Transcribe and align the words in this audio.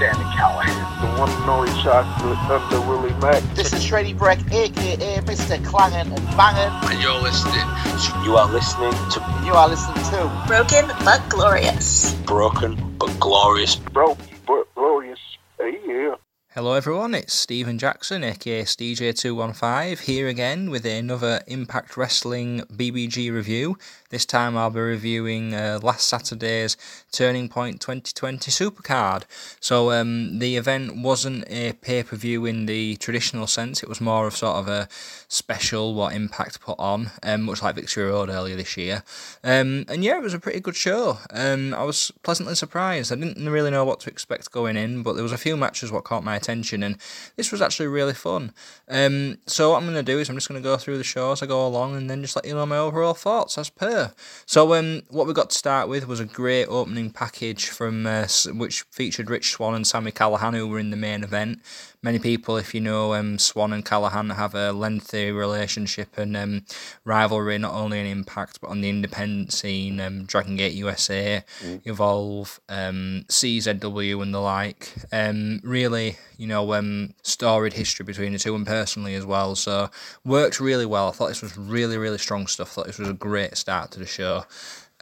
Sami 0.00 0.24
Callihan. 0.34 1.00
The 1.02 1.20
one 1.20 1.28
and 1.28 1.50
only 1.50 1.70
chocolate 1.82 2.38
thunder 2.48 2.80
Willie 2.88 3.12
Mack. 3.20 3.42
This 3.54 3.74
is 3.74 3.84
Shreddy 3.84 4.16
Breck, 4.16 4.38
aka 4.50 5.18
Mr. 5.20 5.62
Clangin 5.62 6.06
and 6.06 6.26
Bangin. 6.38 6.72
And 6.90 7.02
you're 7.02 7.20
listening 7.20 7.52
to. 7.52 8.22
You 8.24 8.34
are 8.36 8.50
listening 8.50 8.92
to. 8.92 9.42
You 9.44 9.52
are 9.52 9.68
listening 9.68 10.02
to. 10.04 10.44
Broken 10.46 10.86
but 11.04 11.20
glorious. 11.28 12.14
Broken 12.24 12.96
but 12.98 13.20
glorious. 13.20 13.76
Broken 13.76 14.24
but 14.46 14.74
glorious. 14.74 15.20
Hey, 15.58 15.78
yeah. 15.86 16.14
Hello 16.54 16.72
everyone, 16.72 17.14
it's 17.14 17.32
Stephen 17.32 17.78
Jackson, 17.78 18.24
aka 18.24 18.62
STJ215, 18.62 20.00
here 20.00 20.26
again 20.26 20.68
with 20.68 20.84
another 20.84 21.42
Impact 21.46 21.96
Wrestling 21.96 22.62
BBG 22.72 23.30
review. 23.30 23.78
This 24.10 24.26
time 24.26 24.56
I'll 24.56 24.70
be 24.70 24.80
reviewing 24.80 25.54
uh, 25.54 25.78
last 25.84 26.08
Saturday's 26.08 26.76
Turning 27.12 27.48
Point 27.48 27.80
2020 27.80 28.50
Supercard. 28.50 29.22
So 29.60 29.92
um, 29.92 30.40
the 30.40 30.56
event 30.56 30.96
wasn't 30.96 31.44
a 31.48 31.74
pay 31.74 32.02
per 32.02 32.16
view 32.16 32.44
in 32.44 32.66
the 32.66 32.96
traditional 32.96 33.46
sense, 33.46 33.84
it 33.84 33.88
was 33.88 34.00
more 34.00 34.26
of 34.26 34.36
sort 34.36 34.56
of 34.56 34.66
a 34.66 34.88
special 35.28 35.94
what 35.94 36.12
Impact 36.12 36.60
put 36.60 36.76
on, 36.80 37.12
um, 37.22 37.42
much 37.42 37.62
like 37.62 37.76
Victory 37.76 38.02
Road 38.02 38.30
earlier 38.30 38.56
this 38.56 38.76
year. 38.76 39.04
Um, 39.44 39.84
and 39.88 40.02
yeah, 40.02 40.16
it 40.16 40.22
was 40.22 40.34
a 40.34 40.40
pretty 40.40 40.58
good 40.58 40.74
show. 40.74 41.18
Um, 41.32 41.72
I 41.72 41.84
was 41.84 42.10
pleasantly 42.24 42.56
surprised. 42.56 43.12
I 43.12 43.14
didn't 43.14 43.48
really 43.48 43.70
know 43.70 43.84
what 43.84 44.00
to 44.00 44.10
expect 44.10 44.50
going 44.50 44.76
in, 44.76 45.04
but 45.04 45.12
there 45.12 45.22
was 45.22 45.30
a 45.30 45.38
few 45.38 45.56
matches 45.56 45.92
what 45.92 46.02
caught 46.02 46.24
my 46.24 46.34
attention, 46.34 46.82
and 46.82 46.96
this 47.36 47.52
was 47.52 47.62
actually 47.62 47.86
really 47.86 48.14
fun. 48.14 48.52
Um, 48.88 49.38
so 49.46 49.70
what 49.70 49.76
I'm 49.76 49.84
going 49.84 49.94
to 49.94 50.02
do 50.02 50.18
is 50.18 50.28
I'm 50.28 50.34
just 50.34 50.48
going 50.48 50.60
to 50.60 50.68
go 50.68 50.76
through 50.76 50.98
the 50.98 51.04
show 51.04 51.30
as 51.30 51.44
I 51.44 51.46
go 51.46 51.64
along, 51.64 51.94
and 51.94 52.10
then 52.10 52.22
just 52.22 52.34
let 52.34 52.44
you 52.44 52.54
know 52.54 52.66
my 52.66 52.78
overall 52.78 53.14
thoughts 53.14 53.56
as 53.56 53.70
per. 53.70 53.99
So 54.46 54.74
um, 54.74 55.02
what 55.08 55.26
we 55.26 55.32
got 55.32 55.50
to 55.50 55.58
start 55.58 55.88
with 55.88 56.06
was 56.06 56.20
a 56.20 56.24
great 56.24 56.66
opening 56.66 57.10
package 57.10 57.68
from 57.68 58.06
uh, 58.06 58.26
which 58.52 58.82
featured 58.90 59.30
Rich 59.30 59.52
Swann 59.52 59.74
and 59.74 59.86
Sami 59.86 60.12
Callihan, 60.12 60.54
who 60.54 60.68
were 60.68 60.78
in 60.78 60.90
the 60.90 60.96
main 60.96 61.22
event. 61.22 61.60
Many 62.02 62.18
people, 62.18 62.56
if 62.56 62.74
you 62.74 62.80
know 62.80 63.12
um, 63.12 63.38
Swann 63.38 63.74
and 63.74 63.84
Callihan 63.84 64.34
have 64.34 64.54
a 64.54 64.72
lengthy 64.72 65.30
relationship 65.30 66.16
and 66.16 66.34
um, 66.34 66.64
rivalry, 67.04 67.58
not 67.58 67.74
only 67.74 68.00
in 68.00 68.06
Impact 68.06 68.58
but 68.58 68.70
on 68.70 68.80
the 68.80 68.88
independent 68.88 69.52
scene. 69.52 70.00
Um, 70.00 70.24
Dragon 70.24 70.56
Gate 70.56 70.72
USA, 70.72 71.44
mm. 71.62 71.82
Evolve, 71.84 72.58
um, 72.70 73.26
CZW, 73.28 74.22
and 74.22 74.32
the 74.32 74.40
like. 74.40 74.94
Um, 75.12 75.60
really, 75.62 76.16
you 76.38 76.46
know, 76.46 76.72
um, 76.72 77.12
storied 77.22 77.74
history 77.74 78.04
between 78.04 78.32
the 78.32 78.38
two, 78.38 78.54
and 78.54 78.66
personally 78.66 79.14
as 79.14 79.26
well. 79.26 79.54
So 79.54 79.90
worked 80.24 80.58
really 80.58 80.86
well. 80.86 81.08
I 81.08 81.12
thought 81.12 81.28
this 81.28 81.42
was 81.42 81.58
really, 81.58 81.98
really 81.98 82.16
strong 82.16 82.46
stuff. 82.46 82.70
I 82.70 82.72
thought 82.72 82.86
this 82.86 82.98
was 82.98 83.10
a 83.10 83.14
great 83.14 83.58
start 83.58 83.90
to 83.90 83.98
the 83.98 84.06
show. 84.06 84.44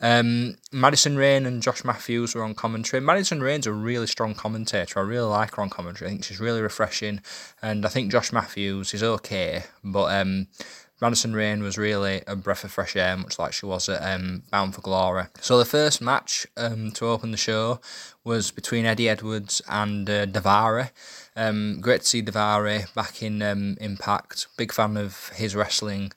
Um, 0.00 0.56
Madison 0.72 1.16
Rayne 1.16 1.46
and 1.46 1.62
Josh 1.62 1.84
Matthews 1.84 2.34
were 2.34 2.44
on 2.44 2.54
commentary. 2.54 3.00
Madison 3.00 3.40
Rayne's 3.40 3.66
a 3.66 3.72
really 3.72 4.06
strong 4.06 4.34
commentator. 4.34 5.00
I 5.00 5.02
really 5.02 5.28
like 5.28 5.56
her 5.56 5.62
on 5.62 5.70
commentary. 5.70 6.08
I 6.08 6.10
think 6.12 6.24
she's 6.24 6.40
really 6.40 6.62
refreshing, 6.62 7.20
and 7.60 7.84
I 7.84 7.88
think 7.88 8.12
Josh 8.12 8.32
Matthews 8.32 8.94
is 8.94 9.02
okay, 9.02 9.64
but 9.82 10.14
um, 10.20 10.46
Madison 11.00 11.32
Rayne 11.32 11.62
was 11.62 11.78
really 11.78 12.22
a 12.26 12.34
breath 12.34 12.64
of 12.64 12.72
fresh 12.72 12.96
air, 12.96 13.16
much 13.16 13.38
like 13.38 13.52
she 13.52 13.66
was 13.66 13.88
at 13.88 14.02
um, 14.02 14.42
Bound 14.50 14.74
for 14.74 14.80
Glory. 14.80 15.24
So 15.40 15.58
the 15.58 15.64
first 15.64 16.00
match 16.00 16.46
um, 16.56 16.90
to 16.92 17.06
open 17.06 17.30
the 17.30 17.36
show 17.36 17.80
was 18.24 18.50
between 18.50 18.84
Eddie 18.84 19.08
Edwards 19.08 19.62
and 19.68 20.10
uh, 20.10 20.26
Daivari. 20.26 20.90
Um, 21.36 21.80
great 21.80 22.00
to 22.00 22.06
see 22.06 22.20
back 22.20 23.22
in 23.22 23.42
um, 23.42 23.76
Impact. 23.80 24.48
Big 24.56 24.72
fan 24.72 24.96
of 24.96 25.28
his 25.30 25.54
wrestling 25.54 26.12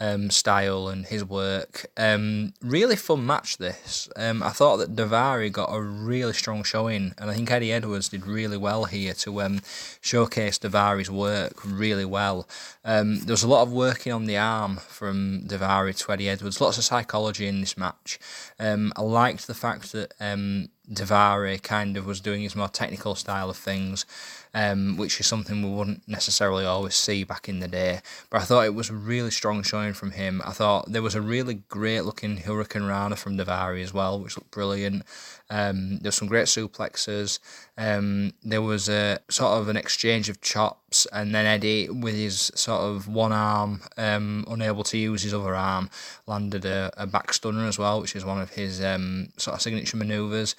um, 0.00 0.30
style 0.30 0.88
and 0.88 1.06
his 1.06 1.24
work. 1.24 1.86
Um, 1.96 2.52
really 2.60 2.96
fun 2.96 3.24
match 3.24 3.58
this. 3.58 4.08
Um, 4.16 4.42
I 4.42 4.50
thought 4.50 4.78
that 4.78 4.96
Daivari 4.96 5.52
got 5.52 5.74
a 5.74 5.80
really 5.80 6.32
strong 6.32 6.62
showing, 6.64 7.14
and 7.18 7.30
I 7.30 7.34
think 7.34 7.50
Eddie 7.50 7.72
Edwards 7.72 8.08
did 8.08 8.26
really 8.26 8.56
well 8.56 8.84
here 8.84 9.14
to 9.14 9.42
um, 9.42 9.60
showcase 10.00 10.58
Daivari's 10.58 11.10
work 11.10 11.64
really 11.64 12.04
well. 12.04 12.48
Um, 12.84 13.20
there 13.20 13.32
was 13.32 13.42
a 13.44 13.48
lot 13.48 13.62
of 13.62 13.72
working 13.72 14.12
on 14.12 14.26
the 14.26 14.36
arm 14.36 14.76
from 14.76 15.42
Daivari 15.46 15.96
to 16.04 16.12
Eddie 16.12 16.28
Edwards, 16.28 16.60
lots 16.60 16.78
of 16.78 16.84
psychology 16.84 17.46
in 17.46 17.60
this 17.60 17.76
match. 17.76 18.18
Um, 18.58 18.92
I 18.96 19.02
liked 19.02 19.46
the 19.46 19.54
fact 19.54 19.92
that 19.92 20.14
Daivari 20.20 21.62
kind 21.62 21.96
of 21.96 22.06
was 22.06 22.20
doing 22.20 22.42
his 22.42 22.56
more 22.56 22.68
technical 22.68 23.14
style 23.14 23.48
of 23.48 23.56
things 23.56 24.04
um, 24.54 24.96
which 24.96 25.18
is 25.18 25.26
something 25.26 25.62
we 25.62 25.76
wouldn't 25.76 26.06
necessarily 26.08 26.64
always 26.64 26.94
see 26.94 27.24
back 27.24 27.48
in 27.48 27.58
the 27.58 27.68
day. 27.68 28.00
But 28.30 28.42
I 28.42 28.44
thought 28.44 28.64
it 28.64 28.74
was 28.74 28.88
a 28.88 28.94
really 28.94 29.32
strong 29.32 29.62
showing 29.62 29.92
from 29.92 30.12
him. 30.12 30.40
I 30.44 30.52
thought 30.52 30.90
there 30.90 31.02
was 31.02 31.16
a 31.16 31.20
really 31.20 31.54
great 31.68 32.02
looking 32.02 32.38
Hurricane 32.38 32.84
Rana 32.84 33.16
from 33.16 33.36
Daivari 33.36 33.82
as 33.82 33.92
well, 33.92 34.20
which 34.20 34.36
looked 34.36 34.52
brilliant. 34.52 35.02
Um, 35.50 35.98
there 35.98 36.08
were 36.08 36.12
some 36.12 36.28
great 36.28 36.46
suplexes. 36.46 37.40
Um, 37.76 38.32
there 38.42 38.62
was 38.62 38.88
a 38.88 39.18
sort 39.28 39.60
of 39.60 39.68
an 39.68 39.76
exchange 39.76 40.28
of 40.28 40.40
chops, 40.40 41.06
and 41.12 41.34
then 41.34 41.46
Eddie, 41.46 41.90
with 41.90 42.14
his 42.14 42.52
sort 42.54 42.80
of 42.80 43.08
one 43.08 43.32
arm, 43.32 43.82
um, 43.98 44.44
unable 44.48 44.84
to 44.84 44.96
use 44.96 45.22
his 45.22 45.34
other 45.34 45.54
arm, 45.54 45.90
landed 46.26 46.64
a, 46.64 46.92
a 46.96 47.06
back 47.06 47.32
stunner 47.32 47.66
as 47.66 47.78
well, 47.78 48.00
which 48.00 48.14
is 48.14 48.24
one 48.24 48.40
of 48.40 48.50
his 48.50 48.82
um, 48.82 49.28
sort 49.36 49.56
of 49.56 49.62
signature 49.62 49.96
maneuvers. 49.96 50.54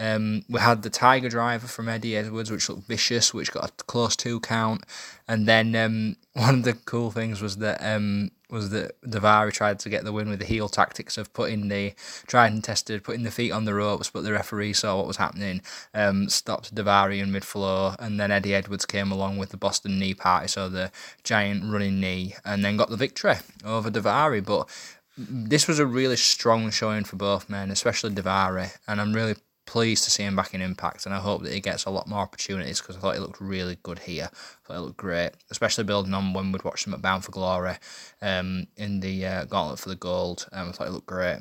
Um, 0.00 0.44
we 0.48 0.58
had 0.58 0.82
the 0.82 0.90
Tiger 0.90 1.28
Driver 1.28 1.66
from 1.66 1.88
Eddie 1.88 2.16
Edwards, 2.16 2.50
which 2.50 2.68
looked 2.68 2.88
vicious, 2.88 3.34
which 3.34 3.52
got 3.52 3.70
a 3.70 3.84
close 3.84 4.16
two 4.16 4.40
count. 4.40 4.84
And 5.28 5.46
then 5.46 5.76
um, 5.76 6.16
one 6.32 6.54
of 6.56 6.64
the 6.64 6.72
cool 6.72 7.10
things 7.10 7.42
was 7.42 7.58
that 7.58 7.78
um, 7.84 8.30
was 8.48 8.70
that 8.70 9.00
Daivari 9.02 9.52
tried 9.52 9.78
to 9.80 9.90
get 9.90 10.04
the 10.04 10.12
win 10.12 10.28
with 10.28 10.40
the 10.40 10.46
heel 10.46 10.68
tactics 10.68 11.18
of 11.18 11.32
putting 11.32 11.68
the 11.68 11.92
tried 12.26 12.52
and 12.52 12.64
tested, 12.64 13.04
putting 13.04 13.24
the 13.24 13.30
feet 13.30 13.52
on 13.52 13.66
the 13.66 13.74
ropes, 13.74 14.10
but 14.10 14.24
the 14.24 14.32
referee 14.32 14.72
saw 14.72 14.96
what 14.96 15.06
was 15.06 15.18
happening, 15.18 15.60
um, 15.94 16.28
stopped 16.28 16.74
Daivari 16.74 17.20
in 17.20 17.30
mid 17.30 17.44
floor, 17.44 17.94
and 17.98 18.18
then 18.18 18.30
Eddie 18.30 18.54
Edwards 18.54 18.86
came 18.86 19.12
along 19.12 19.36
with 19.36 19.50
the 19.50 19.56
Boston 19.56 19.98
knee 19.98 20.14
party, 20.14 20.48
so 20.48 20.68
the 20.68 20.90
giant 21.22 21.70
running 21.70 22.00
knee, 22.00 22.34
and 22.44 22.64
then 22.64 22.76
got 22.76 22.90
the 22.90 22.96
victory 22.96 23.36
over 23.64 23.90
Daivari. 23.90 24.44
But 24.44 24.68
this 25.16 25.68
was 25.68 25.78
a 25.78 25.86
really 25.86 26.16
strong 26.16 26.70
showing 26.70 27.04
for 27.04 27.16
both 27.16 27.50
men, 27.50 27.70
especially 27.70 28.10
Daivari, 28.10 28.76
and 28.88 29.00
I'm 29.00 29.12
really 29.12 29.36
pleased 29.70 30.02
to 30.02 30.10
see 30.10 30.24
him 30.24 30.34
back 30.34 30.52
in 30.52 30.60
Impact, 30.60 31.06
and 31.06 31.14
I 31.14 31.20
hope 31.20 31.44
that 31.44 31.52
he 31.52 31.60
gets 31.60 31.84
a 31.84 31.90
lot 31.90 32.08
more 32.08 32.18
opportunities 32.18 32.80
because 32.80 32.96
I 32.96 32.98
thought 32.98 33.14
he 33.14 33.20
looked 33.20 33.40
really 33.40 33.78
good 33.84 34.00
here. 34.00 34.28
I 34.32 34.66
thought 34.66 34.74
he 34.74 34.80
looked 34.80 34.96
great, 34.96 35.30
especially 35.48 35.84
building 35.84 36.12
on 36.12 36.32
when 36.32 36.50
we'd 36.50 36.64
watched 36.64 36.88
him 36.88 36.94
at 36.94 37.00
Bound 37.00 37.24
for 37.24 37.30
Glory 37.30 37.76
um, 38.20 38.66
in 38.76 38.98
the 38.98 39.24
uh, 39.24 39.44
Gauntlet 39.44 39.78
for 39.78 39.88
the 39.88 39.94
Gold. 39.94 40.48
Um, 40.50 40.70
I 40.70 40.72
thought 40.72 40.88
he 40.88 40.92
looked 40.92 41.06
great. 41.06 41.38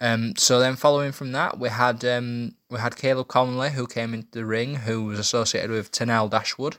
Um, 0.00 0.34
so 0.36 0.58
then, 0.58 0.74
following 0.74 1.12
from 1.12 1.30
that, 1.30 1.60
we 1.60 1.68
had 1.68 2.04
um, 2.04 2.56
we 2.68 2.80
had 2.80 2.96
Kaleb 2.96 3.28
Konley 3.28 3.70
who 3.70 3.86
came 3.86 4.14
into 4.14 4.32
the 4.32 4.44
ring, 4.44 4.74
who 4.74 5.04
was 5.04 5.20
associated 5.20 5.70
with 5.70 5.92
Tenille 5.92 6.28
Dashwood. 6.28 6.76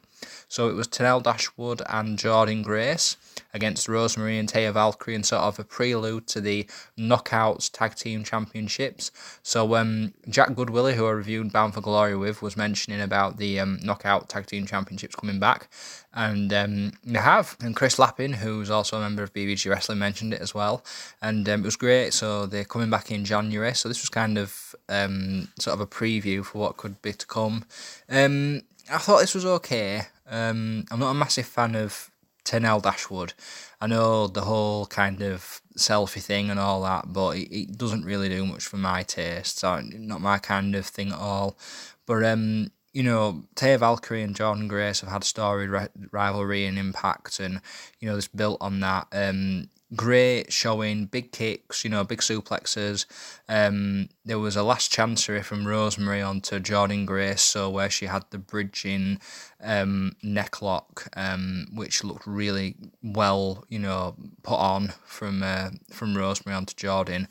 So 0.49 0.67
it 0.67 0.73
was 0.73 0.89
Tenille 0.89 1.23
Dashwood 1.23 1.81
and 1.87 2.19
Jordynne 2.19 2.63
Grace 2.63 3.15
against 3.53 3.87
Rosemary 3.87 4.37
and 4.37 4.51
Taya 4.51 4.73
Valkyrie 4.73 5.15
and 5.15 5.25
sort 5.25 5.43
of 5.43 5.59
a 5.59 5.63
prelude 5.63 6.27
to 6.27 6.41
the 6.41 6.67
Knockouts 6.97 7.71
Tag 7.71 7.95
Team 7.95 8.23
Championships. 8.23 9.11
So 9.43 9.75
um, 9.75 10.13
Jack 10.29 10.49
Goodwillie, 10.49 10.93
who 10.93 11.05
I 11.05 11.11
reviewed 11.11 11.51
Bound 11.51 11.73
for 11.73 11.81
Glory 11.81 12.15
with, 12.15 12.41
was 12.41 12.57
mentioning 12.57 13.01
about 13.01 13.37
the 13.37 13.59
um, 13.59 13.79
Knockout 13.83 14.29
Tag 14.29 14.45
Team 14.45 14.65
Championships 14.65 15.15
coming 15.15 15.39
back. 15.39 15.69
And 16.13 16.51
um, 16.53 16.91
they 17.03 17.19
have. 17.19 17.55
And 17.61 17.75
Chris 17.75 17.97
Lappin, 17.97 18.33
who's 18.33 18.69
also 18.69 18.97
a 18.97 19.01
member 19.01 19.23
of 19.23 19.33
BBG 19.33 19.69
Wrestling, 19.69 19.99
mentioned 19.99 20.33
it 20.33 20.41
as 20.41 20.53
well. 20.53 20.83
And 21.21 21.47
um, 21.47 21.61
it 21.61 21.65
was 21.65 21.77
great. 21.77 22.13
So 22.13 22.45
they're 22.45 22.65
coming 22.65 22.89
back 22.89 23.11
in 23.11 23.23
January. 23.23 23.73
So 23.73 23.87
this 23.87 24.01
was 24.01 24.09
kind 24.09 24.37
of 24.37 24.75
um, 24.89 25.47
sort 25.59 25.73
of 25.73 25.81
a 25.81 25.87
preview 25.87 26.43
for 26.43 26.59
what 26.59 26.77
could 26.77 27.01
be 27.01 27.13
to 27.13 27.25
come. 27.25 27.65
Um, 28.09 28.61
I 28.91 28.97
thought 28.97 29.21
this 29.21 29.35
was 29.35 29.45
okay. 29.45 30.01
Um, 30.29 30.85
I'm 30.91 30.99
not 30.99 31.11
a 31.11 31.15
massive 31.15 31.45
fan 31.45 31.75
of 31.75 32.10
Tenille 32.45 32.81
Dashwood. 32.81 33.33
I 33.79 33.87
know 33.87 34.27
the 34.27 34.41
whole 34.41 34.85
kind 34.87 35.21
of 35.21 35.61
selfie 35.77 36.21
thing 36.21 36.49
and 36.49 36.59
all 36.59 36.83
that, 36.83 37.11
but 37.11 37.37
it, 37.37 37.55
it 37.55 37.77
doesn't 37.77 38.05
really 38.05 38.29
do 38.29 38.45
much 38.45 38.65
for 38.65 38.77
my 38.77 39.03
taste. 39.03 39.59
So 39.59 39.81
not 39.81 40.21
my 40.21 40.37
kind 40.37 40.75
of 40.75 40.85
thing 40.85 41.11
at 41.11 41.19
all. 41.19 41.57
But 42.05 42.23
um, 42.25 42.71
you 42.93 43.03
know, 43.03 43.45
Taya 43.55 43.79
Valkyrie 43.79 44.23
and 44.23 44.35
Jordynne 44.35 44.67
Grace 44.67 45.01
have 45.01 45.09
had 45.09 45.21
a 45.21 45.25
storied 45.25 45.69
rivalry 46.11 46.65
and 46.65 46.77
impact, 46.77 47.39
and 47.39 47.61
you 47.99 48.09
know, 48.09 48.15
this 48.15 48.27
built 48.27 48.57
on 48.61 48.79
that. 48.81 49.07
Um, 49.11 49.69
great 49.95 50.51
showing, 50.51 51.05
big 51.05 51.31
kicks, 51.31 51.83
you 51.83 51.89
know, 51.89 52.03
big 52.03 52.19
suplexes. 52.19 53.05
Um, 53.49 54.09
there 54.23 54.39
was 54.39 54.55
a 54.55 54.63
last 54.63 54.91
chancery 54.91 55.43
from 55.43 55.67
Rosemary 55.67 56.21
onto 56.21 56.59
Jordynne 56.59 57.05
Grace, 57.05 57.41
so 57.41 57.69
where 57.69 57.89
she 57.89 58.05
had 58.05 58.23
the 58.29 58.37
bridging 58.37 59.19
um, 59.61 60.15
necklock, 60.23 61.07
um, 61.17 61.67
which 61.73 62.03
looked 62.03 62.25
really 62.25 62.75
well, 63.03 63.65
you 63.69 63.79
know, 63.79 64.15
put 64.43 64.57
on 64.57 64.93
from 65.05 65.43
uh, 65.43 65.71
from 65.91 66.17
Rosemary 66.17 66.55
onto 66.55 66.75
Jordynne. 66.75 67.27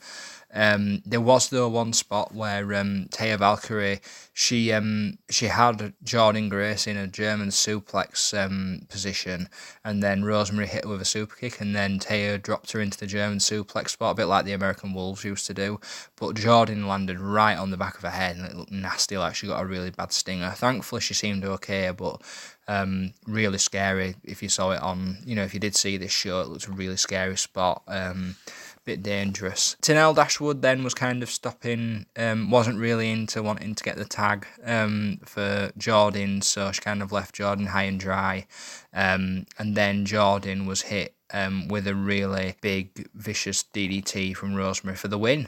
Um, 0.53 1.01
there 1.05 1.21
was 1.21 1.49
though 1.49 1.69
one 1.69 1.93
spot 1.93 2.33
where 2.33 2.73
um, 2.75 3.07
Taya 3.11 3.37
Valkyrie 3.37 4.01
she 4.33 4.71
um 4.71 5.17
she 5.29 5.47
had 5.47 5.93
Jordynne 6.03 6.49
Grace 6.49 6.87
in 6.87 6.97
a 6.97 7.07
German 7.07 7.49
suplex 7.49 8.33
um 8.37 8.81
position, 8.89 9.49
and 9.83 10.01
then 10.01 10.23
Rosemary 10.23 10.67
hit 10.67 10.85
her 10.85 10.89
with 10.89 11.01
a 11.01 11.05
super 11.05 11.35
kick, 11.35 11.59
and 11.61 11.75
then 11.75 11.99
Taya 11.99 12.41
dropped 12.41 12.71
her 12.71 12.79
into 12.79 12.97
the 12.97 13.07
German 13.07 13.39
suplex 13.39 13.89
spot, 13.89 14.13
a 14.13 14.15
bit 14.15 14.25
like 14.25 14.45
the 14.45 14.53
American 14.53 14.93
Wolves 14.93 15.23
used 15.23 15.47
to 15.47 15.53
do. 15.53 15.79
But 16.15 16.35
Jordynne 16.35 16.87
landed 16.87 17.19
right 17.19 17.57
on 17.57 17.71
the 17.71 17.77
back 17.77 17.95
of 17.95 18.03
her 18.03 18.09
head, 18.09 18.37
and 18.37 18.45
it 18.45 18.55
looked 18.55 18.71
nasty, 18.71 19.17
like 19.17 19.35
she 19.35 19.47
got 19.47 19.61
a 19.61 19.65
really 19.65 19.91
bad 19.91 20.11
stinger. 20.11 20.51
Thankfully, 20.51 21.01
she 21.01 21.13
seemed 21.13 21.43
okay, 21.43 21.91
but 21.95 22.21
um, 22.67 23.13
really 23.27 23.57
scary 23.57 24.15
if 24.23 24.41
you 24.41 24.47
saw 24.47 24.71
it 24.71 24.81
on, 24.81 25.17
you 25.25 25.35
know, 25.35 25.43
if 25.43 25.53
you 25.53 25.59
did 25.59 25.75
see 25.75 25.97
this 25.97 26.11
show, 26.11 26.41
it 26.41 26.47
looked 26.47 26.67
a 26.67 26.71
really 26.71 26.97
scary 26.97 27.37
spot. 27.37 27.83
Um, 27.87 28.37
bit 28.85 29.03
dangerous. 29.03 29.75
Tenille 29.81 30.15
Dashwood 30.15 30.61
then 30.61 30.83
was 30.83 30.93
kind 30.93 31.23
of 31.23 31.29
stopping, 31.29 32.05
um, 32.17 32.49
wasn't 32.49 32.79
really 32.79 33.09
into 33.09 33.43
wanting 33.43 33.75
to 33.75 33.83
get 33.83 33.97
the 33.97 34.05
tag 34.05 34.47
um, 34.65 35.19
for 35.25 35.71
Jordynne, 35.77 36.43
so 36.43 36.71
she 36.71 36.81
kind 36.81 37.01
of 37.01 37.11
left 37.11 37.35
Jordynne 37.35 37.67
high 37.67 37.83
and 37.83 37.99
dry. 37.99 38.47
Um, 38.93 39.45
and 39.57 39.75
then 39.75 40.05
Jordynne 40.05 40.65
was 40.65 40.83
hit 40.83 41.15
um, 41.33 41.67
with 41.67 41.87
a 41.87 41.95
really 41.95 42.55
big, 42.61 43.07
vicious 43.13 43.63
DDT 43.63 44.35
from 44.35 44.55
Rosemary 44.55 44.97
for 44.97 45.07
the 45.07 45.17
win. 45.17 45.47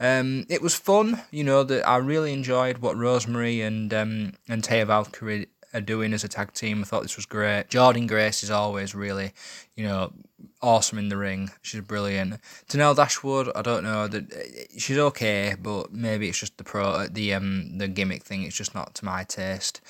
Um, 0.00 0.46
it 0.48 0.62
was 0.62 0.74
fun, 0.74 1.22
you 1.30 1.44
know. 1.44 1.62
That 1.62 1.86
I 1.86 1.98
really 1.98 2.32
enjoyed 2.32 2.78
what 2.78 2.96
Rosemary 2.96 3.60
and 3.60 3.94
um, 3.94 4.32
and 4.48 4.60
Taya 4.60 4.84
Valkyrie 4.86 5.46
are 5.72 5.80
doing 5.80 6.12
as 6.12 6.24
a 6.24 6.28
tag 6.28 6.52
team. 6.52 6.80
I 6.80 6.84
thought 6.84 7.02
this 7.02 7.16
was 7.16 7.26
great. 7.26 7.68
Jordynne 7.68 8.08
Grace 8.08 8.42
is 8.42 8.50
always 8.50 8.94
really, 8.94 9.32
you 9.76 9.84
know, 9.84 10.12
awesome 10.62 10.98
in 10.98 11.08
the 11.08 11.16
ring. 11.16 11.50
She's 11.60 11.80
brilliant. 11.80 12.40
Tenille 12.68 12.96
Dashwood, 12.96 13.50
I 13.54 13.62
don't 13.62 13.82
know 13.82 14.06
that 14.08 14.68
she's 14.78 14.98
okay, 14.98 15.56
but 15.60 15.92
maybe 15.92 16.28
it's 16.28 16.38
just 16.38 16.56
the 16.56 16.64
pro 16.64 17.06
the 17.06 17.34
um 17.34 17.78
the 17.78 17.88
gimmick 17.88 18.22
thing. 18.22 18.42
It's 18.42 18.56
just 18.56 18.74
not 18.74 18.94
to 18.96 19.04
my 19.04 19.24
taste. 19.24 19.80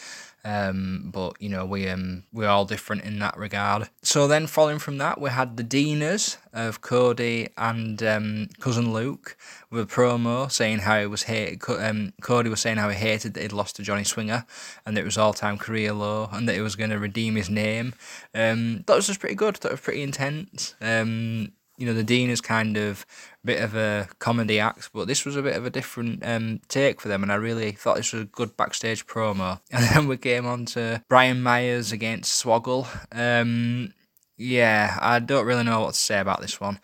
Um, 0.44 1.11
but 1.12 1.41
you 1.41 1.49
know 1.49 1.65
we 1.65 1.89
um 1.89 2.25
we're 2.33 2.49
all 2.49 2.65
different 2.65 3.05
in 3.05 3.19
that 3.21 3.37
regard. 3.37 3.89
So 4.03 4.27
then, 4.27 4.47
following 4.47 4.79
from 4.81 4.99
that, 4.99 5.21
we 5.21 5.31
had 5.31 5.56
the 5.56 5.65
Deaners 5.65 6.37
of 6.53 6.81
Cody 6.81 7.49
and 7.56 8.03
um, 8.03 8.49
cousin 8.61 8.93
Luke 8.93 9.37
with 9.71 9.85
a 9.85 9.94
promo 9.94 10.50
saying 10.50 10.81
how 10.81 11.00
he 11.00 11.06
was 11.06 11.25
hate. 11.25 11.62
Um, 11.69 12.12
Cody 12.21 12.50
was 12.50 12.61
saying 12.61 12.77
how 12.77 12.89
he 12.89 12.97
hated 12.97 13.35
that 13.35 13.43
he'd 13.43 13.53
lost 13.53 13.77
to 13.77 13.83
Johnny 13.83 14.05
Swinger 14.05 14.44
and 14.85 14.97
that 14.97 15.03
it 15.03 15.05
was 15.05 15.17
all 15.19 15.33
time 15.33 15.59
career 15.59 15.93
low 15.93 16.29
and 16.33 16.49
that 16.49 16.55
he 16.55 16.61
was 16.61 16.77
going 16.77 16.91
to 16.91 16.99
redeem 16.99 17.37
his 17.37 17.49
name. 17.49 17.94
Um, 18.35 18.85
that 18.87 18.97
was 18.97 19.06
just 19.06 19.21
pretty 19.21 19.37
good. 19.37 19.56
That 19.56 19.73
was 19.73 19.81
pretty 19.81 20.03
intense. 20.03 20.75
Um, 20.81 21.53
you 21.82 21.88
know, 21.88 21.94
the 21.94 22.05
Dean 22.05 22.31
is 22.31 22.40
kind 22.40 22.76
of 22.76 23.05
a 23.43 23.46
bit 23.46 23.61
of 23.61 23.75
a 23.75 24.06
comedy 24.20 24.61
act, 24.61 24.90
but 24.94 25.08
this 25.08 25.25
was 25.25 25.34
a 25.34 25.43
bit 25.43 25.56
of 25.56 25.67
a 25.67 25.70
different 25.70 26.25
um, 26.25 26.61
take 26.69 27.00
for 27.00 27.08
them, 27.08 27.25
and 27.25 27.32
I 27.32 27.34
really 27.34 27.73
thought 27.73 27.96
this 27.96 28.12
was 28.12 28.23
a 28.23 28.26
good 28.26 28.56
backstage 28.56 29.05
promo. 29.05 29.61
And 29.73 29.84
then 29.88 30.06
we 30.06 30.17
came 30.17 30.46
on 30.46 30.64
to 30.67 31.02
Brian 31.08 31.43
Myers 31.43 31.90
against 31.90 32.40
Swoggle. 32.40 32.87
Um, 33.11 33.94
yeah, 34.37 34.96
I 35.00 35.19
don't 35.19 35.44
really 35.44 35.64
know 35.64 35.81
what 35.81 35.94
to 35.94 36.00
say 36.00 36.20
about 36.20 36.40
this 36.40 36.61
one. 36.61 36.79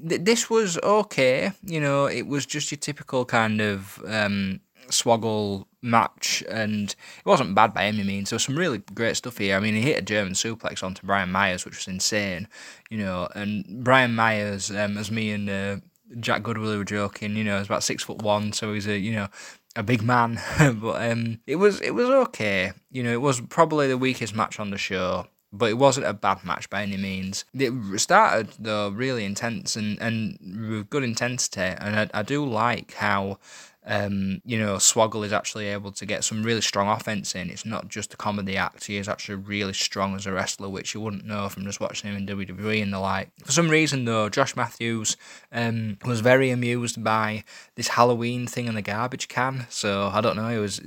This 0.00 0.48
was 0.48 0.78
okay, 0.78 1.50
you 1.64 1.80
know, 1.80 2.06
it 2.06 2.28
was 2.28 2.46
just 2.46 2.70
your 2.70 2.78
typical 2.78 3.24
kind 3.24 3.60
of 3.60 4.00
um, 4.06 4.60
Swoggle 4.88 5.66
match, 5.82 6.42
and 6.48 6.90
it 6.90 7.26
wasn't 7.26 7.54
bad 7.54 7.74
by 7.74 7.84
any 7.86 8.02
means. 8.02 8.30
There 8.30 8.36
was 8.36 8.44
some 8.44 8.56
really 8.56 8.78
great 8.78 9.16
stuff 9.16 9.38
here. 9.38 9.56
I 9.56 9.60
mean, 9.60 9.74
he 9.74 9.82
hit 9.82 9.98
a 9.98 10.02
German 10.02 10.32
suplex 10.32 10.82
onto 10.82 11.06
Brian 11.06 11.30
Myers, 11.30 11.64
which 11.64 11.76
was 11.76 11.88
insane, 11.88 12.48
you 12.90 12.98
know. 12.98 13.28
And 13.34 13.84
Brian 13.84 14.14
Myers, 14.14 14.70
um, 14.70 14.96
as 14.96 15.10
me 15.10 15.30
and 15.30 15.50
uh, 15.50 15.76
Jack 16.20 16.42
Goodwill 16.42 16.78
were 16.78 16.84
joking, 16.84 17.36
you 17.36 17.44
know, 17.44 17.58
is 17.58 17.66
about 17.66 17.84
six 17.84 18.02
foot 18.02 18.22
one, 18.22 18.52
so 18.52 18.72
he's 18.72 18.86
a 18.86 18.98
you 18.98 19.12
know 19.12 19.28
a 19.76 19.82
big 19.82 20.02
man. 20.02 20.40
but 20.80 21.10
um, 21.10 21.40
it 21.46 21.56
was 21.56 21.80
it 21.80 21.92
was 21.92 22.08
okay. 22.08 22.72
You 22.90 23.02
know, 23.02 23.12
it 23.12 23.20
was 23.20 23.40
probably 23.40 23.88
the 23.88 23.98
weakest 23.98 24.34
match 24.34 24.58
on 24.58 24.70
the 24.70 24.78
show. 24.78 25.26
But 25.56 25.70
it 25.70 25.78
wasn't 25.78 26.06
a 26.06 26.12
bad 26.12 26.42
match 26.42 26.68
by 26.68 26.82
any 26.82 26.96
means. 26.96 27.44
It 27.54 28.00
started 28.00 28.48
though 28.58 28.88
really 28.88 29.24
intense 29.24 29.76
and, 29.76 29.96
and 30.00 30.36
with 30.68 30.90
good 30.90 31.04
intensity, 31.04 31.60
and 31.60 31.94
I, 31.96 32.10
I 32.12 32.22
do 32.24 32.44
like 32.44 32.94
how 32.94 33.38
um, 33.86 34.40
you 34.44 34.58
know, 34.58 34.76
Swoggle 34.76 35.24
is 35.26 35.32
actually 35.32 35.66
able 35.66 35.92
to 35.92 36.06
get 36.06 36.24
some 36.24 36.42
really 36.42 36.62
strong 36.62 36.88
offense 36.88 37.34
in. 37.34 37.50
It's 37.50 37.66
not 37.66 37.88
just 37.88 38.14
a 38.14 38.16
comedy 38.16 38.56
act. 38.56 38.84
He 38.84 38.96
is 38.96 39.08
actually 39.08 39.36
really 39.36 39.74
strong 39.74 40.14
as 40.14 40.26
a 40.26 40.32
wrestler, 40.32 40.70
which 40.70 40.94
you 40.94 41.00
wouldn't 41.00 41.26
know 41.26 41.48
from 41.50 41.64
just 41.64 41.80
watching 41.80 42.10
him 42.10 42.16
in 42.16 42.26
WWE 42.26 42.82
and 42.82 42.92
the 42.92 42.98
like. 42.98 43.30
For 43.44 43.52
some 43.52 43.68
reason, 43.68 44.06
though, 44.06 44.30
Josh 44.30 44.56
Matthews 44.56 45.16
um, 45.52 45.98
was 46.04 46.20
very 46.20 46.50
amused 46.50 47.04
by 47.04 47.44
this 47.74 47.88
Halloween 47.88 48.46
thing 48.46 48.66
in 48.66 48.74
the 48.74 48.82
garbage 48.82 49.28
can. 49.28 49.66
So 49.68 50.10
I 50.12 50.22
don't 50.22 50.36
know. 50.36 50.48
He 50.48 50.58
was 50.58 50.80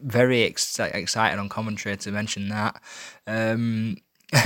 very 0.00 0.44
ex- 0.44 0.78
excited 0.78 1.38
on 1.38 1.48
commentary 1.48 1.96
to 1.96 2.12
mention 2.12 2.48
that. 2.48 2.80
Um, 3.26 3.96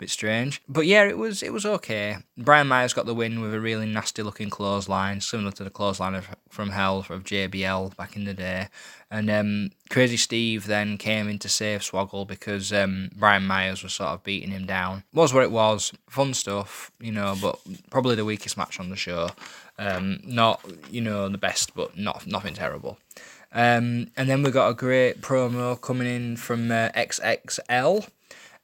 bit 0.00 0.10
strange. 0.10 0.60
But 0.68 0.86
yeah, 0.86 1.04
it 1.04 1.18
was 1.18 1.42
it 1.42 1.52
was 1.52 1.64
okay. 1.64 2.16
Brian 2.36 2.66
Myers 2.66 2.92
got 2.92 3.06
the 3.06 3.14
win 3.14 3.40
with 3.40 3.54
a 3.54 3.60
really 3.60 3.86
nasty 3.86 4.22
looking 4.22 4.50
clothesline, 4.50 5.20
similar 5.20 5.52
to 5.52 5.64
the 5.64 5.70
clothesline 5.70 6.14
of, 6.14 6.28
from 6.48 6.70
Hell 6.70 6.98
of 7.08 7.24
JBL 7.24 7.96
back 7.96 8.16
in 8.16 8.24
the 8.24 8.34
day. 8.34 8.68
And 9.10 9.30
um, 9.30 9.70
Crazy 9.90 10.16
Steve 10.16 10.66
then 10.66 10.96
came 10.96 11.28
in 11.28 11.38
to 11.40 11.48
save 11.48 11.80
Swoggle 11.80 12.26
because 12.26 12.72
um, 12.72 13.10
Brian 13.14 13.46
Myers 13.46 13.82
was 13.82 13.92
sort 13.92 14.10
of 14.10 14.24
beating 14.24 14.50
him 14.50 14.66
down. 14.66 15.04
Was 15.12 15.34
what 15.34 15.42
it 15.42 15.50
was. 15.52 15.92
Fun 16.08 16.32
stuff, 16.34 16.90
you 17.00 17.12
know, 17.12 17.36
but 17.40 17.58
probably 17.90 18.14
the 18.14 18.24
weakest 18.24 18.56
match 18.56 18.80
on 18.80 18.88
the 18.88 18.96
show. 18.96 19.30
Um, 19.78 20.20
not 20.24 20.64
you 20.90 21.00
know 21.00 21.28
the 21.28 21.38
best, 21.38 21.74
but 21.74 21.96
not 21.96 22.26
nothing 22.26 22.54
terrible. 22.54 22.98
Um, 23.52 24.08
and 24.16 24.28
then 24.28 24.42
we 24.42 24.50
got 24.50 24.68
a 24.68 24.74
great 24.74 25.20
promo 25.20 25.80
coming 25.80 26.06
in 26.06 26.36
from 26.36 26.70
uh, 26.70 26.90
XXL 26.90 28.08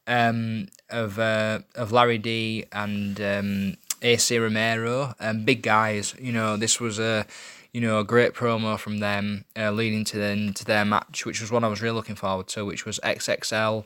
um, 0.06 0.68
of 0.90 1.18
uh, 1.18 1.60
of 1.74 1.92
Larry 1.92 2.18
D 2.18 2.64
and 2.72 3.20
um, 3.20 3.76
Acey 4.02 4.40
Romero, 4.40 5.14
um, 5.20 5.44
big 5.44 5.62
guys. 5.62 6.14
You 6.18 6.32
know, 6.32 6.56
this 6.56 6.80
was 6.80 6.98
a 6.98 7.26
you 7.72 7.80
know 7.80 8.00
a 8.00 8.04
great 8.04 8.34
promo 8.34 8.78
from 8.78 8.98
them 8.98 9.44
uh, 9.56 9.70
leading 9.70 10.04
to 10.06 10.18
then 10.18 10.52
to 10.54 10.64
their 10.64 10.84
match, 10.84 11.26
which 11.26 11.40
was 11.40 11.50
one 11.50 11.64
I 11.64 11.68
was 11.68 11.82
really 11.82 11.94
looking 11.94 12.16
forward 12.16 12.48
to, 12.48 12.64
which 12.64 12.84
was 12.84 13.00
XXL 13.02 13.84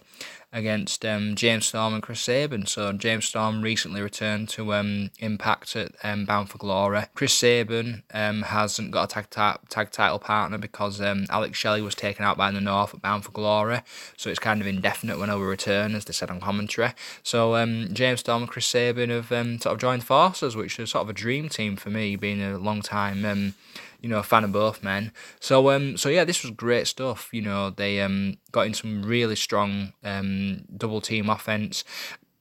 against 0.53 1.05
um, 1.05 1.37
James 1.37 1.67
Storm 1.67 1.95
and 1.95 2.03
Chris 2.03 2.21
Sabin. 2.21 2.67
So 2.67 2.93
James 2.93 3.27
Storm 3.27 3.63
recently 3.63 4.03
returned 4.03 4.49
to 4.51 4.75
um, 4.75 5.11
Impact 5.19 5.77
at 5.77 5.93
um, 6.03 6.25
Bound 6.25 6.51
for 6.51 6.59
Glory. 6.59 7.05
Chris 7.15 7.33
Sabin 7.33 8.03
um, 8.13 8.43
hasn't 8.43 8.91
got 8.91 9.05
a 9.05 9.15
tag, 9.15 9.31
ta- 9.31 9.59
tag 9.69 9.91
title 9.91 10.19
partner 10.19 10.59
because 10.59 11.01
um, 11.01 11.27
Alex 11.31 11.57
Shelley 11.57 11.83
was 11.83 11.95
taken 11.95 12.25
out 12.25 12.37
by 12.37 12.51
the 12.51 12.61
North 12.61 12.95
at 12.95 13.03
Bound 13.03 13.25
for 13.25 13.31
Glory. 13.31 13.81
So 14.17 14.29
it's 14.29 14.41
kind 14.41 14.61
of 14.61 14.67
indefinite 14.67 15.19
when 15.19 15.29
he'll 15.29 15.41
return, 15.41 15.95
as 15.95 16.05
they 16.05 16.13
said 16.13 16.31
on 16.31 16.41
commentary. 16.41 16.93
So 17.23 17.55
um, 17.55 17.89
James 17.93 18.21
Storm 18.21 18.43
and 18.43 18.51
Chris 18.51 18.67
Sabin 18.67 19.11
have 19.11 19.31
um, 19.31 19.61
sort 19.61 19.75
of 19.75 19.81
joined 19.81 20.05
forces, 20.05 20.57
which 20.57 20.79
is 20.79 20.91
sort 20.91 21.03
of 21.03 21.11
a 21.11 21.15
dream 21.15 21.49
team 21.49 21.77
for 21.77 21.91
me, 21.91 22.17
being 22.17 22.43
a 22.43 22.59
long 22.59 22.83
time 22.83 23.25
um, 23.25 23.55
you 24.01 24.09
know, 24.09 24.19
a 24.19 24.23
fan 24.23 24.45
of 24.45 24.53
both 24.53 24.83
men. 24.83 25.13
So 25.41 25.71
um, 25.71 25.97
so 25.97 26.09
yeah, 26.09 26.25
this 26.25 26.43
was 26.43 26.53
great 26.53 26.87
stuff. 26.87 27.29
You 27.33 27.43
know, 27.43 27.71
they 27.71 28.01
um 28.01 28.37
got 28.53 28.67
in 28.67 28.75
some 28.75 29.03
really 29.03 29.37
strong 29.37 29.93
um 30.05 30.65
double 30.77 31.01
team 31.01 31.29
offense. 31.29 31.85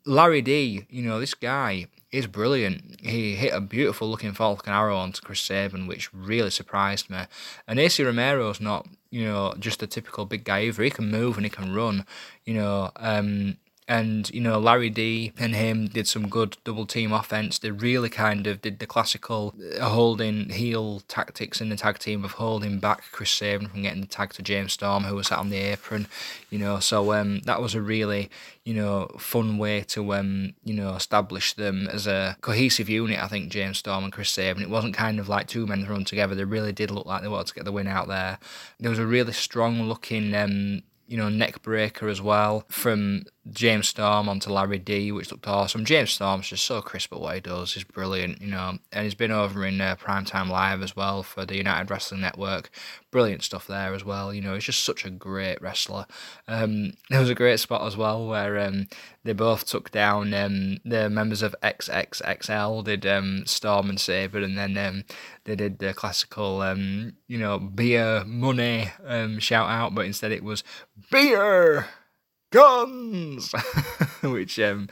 Larry 0.06 0.42
D, 0.42 0.86
you 0.90 1.04
know, 1.04 1.20
this 1.20 1.34
guy 1.34 1.88
is 2.12 2.26
brilliant. 2.26 3.00
He 3.02 3.36
hit 3.36 3.54
a 3.54 3.62
beautiful 3.62 4.10
looking 4.10 4.32
Falcon 4.34 4.74
Arrow 4.74 4.98
onto 4.98 5.22
Chris 5.22 5.42
Sabin, 5.42 5.86
which 5.86 6.12
really 6.14 6.50
surprised 6.50 7.10
me. 7.10 7.26
And 7.68 7.78
Acey 7.78 8.06
Romero's 8.06 8.60
not, 8.60 8.88
you 9.12 9.26
know, 9.26 9.54
just 9.60 9.84
a 9.84 9.88
typical 9.88 10.26
big 10.26 10.44
guy 10.44 10.64
either. 10.64 10.84
He 10.84 10.90
can 10.90 11.12
move 11.12 11.36
and 11.38 11.46
he 11.46 11.50
can 11.50 11.74
run. 11.76 12.06
You 12.46 12.56
know, 12.56 12.92
um, 12.96 13.58
and 13.90 14.30
you 14.30 14.40
know 14.40 14.60
Larry 14.60 14.92
D 14.92 15.34
and 15.40 15.56
him 15.56 15.88
did 15.88 16.08
some 16.08 16.30
good 16.30 16.58
double 16.64 16.86
team 16.86 17.12
offense. 17.12 17.58
They 17.58 17.72
really 17.72 18.08
kind 18.08 18.46
of 18.46 18.62
did 18.62 18.78
the 18.78 18.86
classical 18.86 19.56
uh, 19.80 19.90
holding 19.90 20.50
heel 20.50 21.02
tactics 21.08 21.60
in 21.60 21.70
the 21.70 21.76
tag 21.76 21.98
team 21.98 22.24
of 22.24 22.34
holding 22.34 22.78
back 22.78 23.06
Chris 23.12 23.32
Sabin 23.32 23.68
from 23.68 23.82
getting 23.82 24.02
the 24.02 24.08
tag 24.08 24.32
to 24.34 24.44
James 24.44 24.74
Storm, 24.74 25.06
who 25.06 25.16
was 25.16 25.28
sat 25.28 25.40
on 25.40 25.50
the 25.50 25.58
apron. 25.58 26.08
You 26.52 26.60
know, 26.60 26.80
so 26.80 27.14
um, 27.14 27.40
that 27.42 27.62
was 27.62 27.74
a 27.74 27.82
really 27.82 28.30
you 28.64 28.76
know 28.76 29.08
fun 29.18 29.58
way 29.58 29.82
to 29.82 30.14
um, 30.14 30.54
you 30.64 30.76
know 30.76 30.94
establish 30.94 31.54
them 31.54 31.88
as 31.88 32.06
a 32.06 32.38
cohesive 32.42 32.90
unit. 32.90 33.20
I 33.20 33.28
think 33.28 33.52
James 33.52 33.80
Storm 33.80 34.04
and 34.04 34.14
Chris 34.14 34.30
Sabin. 34.30 34.62
It 34.62 34.70
wasn't 34.70 34.94
kind 34.94 35.20
of 35.20 35.28
like 35.28 35.48
two 35.48 35.66
men 35.66 35.84
thrown 35.84 36.06
together. 36.06 36.36
They 36.36 36.44
really 36.44 36.74
did 36.74 36.92
look 36.92 37.08
like 37.08 37.24
they 37.24 37.28
wanted 37.28 37.48
to 37.48 37.56
get 37.56 37.66
the 37.66 37.72
win 37.72 37.88
out 37.88 38.08
there. 38.08 38.38
There 38.80 38.92
was 38.92 39.00
a 39.00 39.08
really 39.08 39.34
strong 39.34 39.82
looking 39.82 40.36
um, 40.36 40.84
you 41.10 41.18
know, 41.18 41.28
neck 41.28 41.62
breaker 41.64 42.08
as 42.08 42.22
well 42.22 42.64
from 42.70 43.24
James 43.52 43.88
Storm 43.88 44.30
onto 44.30 44.52
Larry 44.52 44.80
D, 44.80 45.12
which 45.12 45.32
looked 45.32 45.48
awesome. 45.48 45.86
James 45.86 46.12
Storm's 46.12 46.48
just 46.48 46.66
so 46.66 46.82
crisp 46.82 47.14
at 47.14 47.20
what 47.20 47.36
he 47.36 47.42
does. 47.42 47.74
He's 47.74 47.84
brilliant, 47.84 48.42
you 48.42 48.48
know, 48.48 48.78
and 48.92 49.04
he's 49.04 49.16
been 49.16 49.32
over 49.32 49.66
in 49.66 49.80
uh, 49.82 49.96
Primetime 49.96 50.50
Live 50.50 50.82
as 50.82 50.96
well 50.96 51.24
for 51.24 51.46
the 51.46 51.58
United 51.58 51.90
Wrestling 51.90 52.22
Network. 52.22 52.70
Brilliant 53.12 53.44
stuff 53.44 53.68
there 53.68 53.94
as 53.94 54.06
well. 54.06 54.34
You 54.34 54.42
know, 54.42 54.54
he's 54.54 54.66
just 54.66 54.84
such 54.84 55.06
a 55.06 55.10
great 55.10 55.62
wrestler. 55.62 56.06
Um, 56.48 56.94
there 57.10 57.20
was 57.20 57.30
a 57.30 57.36
great 57.36 57.60
spot 57.60 57.86
as 57.86 57.98
well 57.98 58.28
where 58.28 58.60
um, 58.60 58.88
they 59.24 59.34
both 59.34 59.66
took 59.66 59.92
down 59.92 60.34
um, 60.34 60.78
the 60.86 61.10
members 61.10 61.42
of 61.42 61.56
XXXL, 61.64 62.84
did 62.84 63.06
um, 63.06 63.46
Storm 63.46 63.90
and 63.90 64.00
Sabin, 64.00 64.44
and 64.44 64.58
then 64.58 64.78
um, 64.78 65.04
they 65.46 65.56
did 65.56 65.80
the 65.80 65.94
classical, 65.94 66.62
um, 66.62 67.14
you 67.28 67.38
know, 67.38 67.60
beer 67.60 68.24
money 68.26 68.92
um, 69.06 69.40
shout 69.40 69.70
out, 69.70 69.96
but 69.96 70.06
instead 70.06 70.32
it 70.32 70.44
was 70.44 70.64
beer 71.12 71.88
guns, 72.52 73.52
which 74.22 74.60
um, 74.60 74.88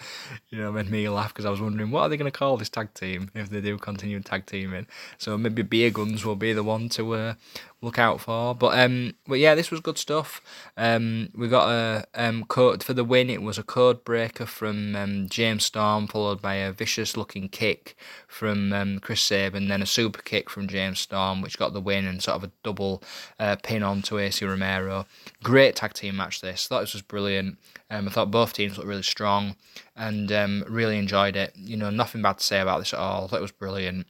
you 0.49 0.57
know 0.59 0.71
made 0.71 0.89
me 0.89 1.07
laugh 1.09 1.33
because 1.33 1.45
I 1.45 1.49
was 1.49 1.61
wondering 1.61 1.91
what 1.91 2.01
are 2.01 2.09
they 2.09 2.17
going 2.17 2.31
to 2.31 2.37
call 2.37 2.57
this 2.57 2.69
tag 2.69 2.93
team 2.93 3.29
if 3.33 3.49
they 3.49 3.61
do 3.61 3.77
continue 3.77 4.19
tag 4.19 4.45
teaming. 4.45 4.87
So 5.17 5.37
maybe 5.37 5.61
beer 5.61 5.89
guns 5.89 6.25
will 6.25 6.35
be 6.35 6.53
the 6.53 6.63
one 6.63 6.89
to 6.89 7.13
uh, 7.13 7.33
look 7.81 7.99
out 7.99 8.19
for. 8.19 8.55
But 8.55 8.79
um, 8.79 9.13
but 9.27 9.39
yeah, 9.39 9.55
this 9.55 9.71
was 9.71 9.79
good 9.79 9.97
stuff. 9.97 10.41
Um, 10.75 11.29
we 11.35 11.47
got 11.47 11.69
a 11.69 12.05
um 12.15 12.45
code 12.45 12.83
for 12.83 12.93
the 12.93 13.03
win. 13.03 13.29
It 13.29 13.41
was 13.41 13.57
a 13.57 13.63
code 13.63 14.03
breaker 14.03 14.45
from 14.45 14.95
um, 14.95 15.29
James 15.29 15.65
Storm, 15.65 16.07
followed 16.07 16.41
by 16.41 16.55
a 16.55 16.71
vicious 16.71 17.15
looking 17.15 17.49
kick 17.49 17.95
from 18.27 18.73
um, 18.73 18.99
Chris 18.99 19.21
Sabin, 19.21 19.63
and 19.63 19.71
then 19.71 19.81
a 19.81 19.87
super 19.87 20.21
kick 20.21 20.49
from 20.49 20.67
James 20.67 20.99
Storm, 20.99 21.41
which 21.41 21.57
got 21.57 21.73
the 21.73 21.81
win 21.81 22.05
and 22.05 22.21
sort 22.21 22.37
of 22.37 22.43
a 22.45 22.51
double 22.63 23.03
uh, 23.39 23.55
pin 23.61 23.83
onto 23.83 24.15
Acey 24.15 24.47
Romero. 24.47 25.05
Great 25.43 25.75
tag 25.75 25.93
team 25.93 26.17
match. 26.17 26.41
This 26.41 26.67
thought 26.67 26.81
this 26.81 26.93
was 26.93 27.03
brilliant. 27.03 27.57
Um, 27.89 28.07
I 28.07 28.11
thought 28.11 28.31
both 28.31 28.53
teams 28.53 28.77
looked 28.77 28.89
really 28.89 29.03
strong 29.03 29.55
and 29.95 30.31
um, 30.31 30.63
really 30.67 30.97
enjoyed 30.97 31.35
it. 31.35 31.53
You 31.55 31.77
know, 31.77 31.89
nothing 31.89 32.21
bad 32.21 32.39
to 32.39 32.43
say 32.43 32.59
about 32.59 32.79
this 32.79 32.93
at 32.93 32.99
all. 32.99 33.25
I 33.25 33.27
thought 33.27 33.37
it 33.37 33.41
was 33.41 33.51
brilliant. 33.51 34.07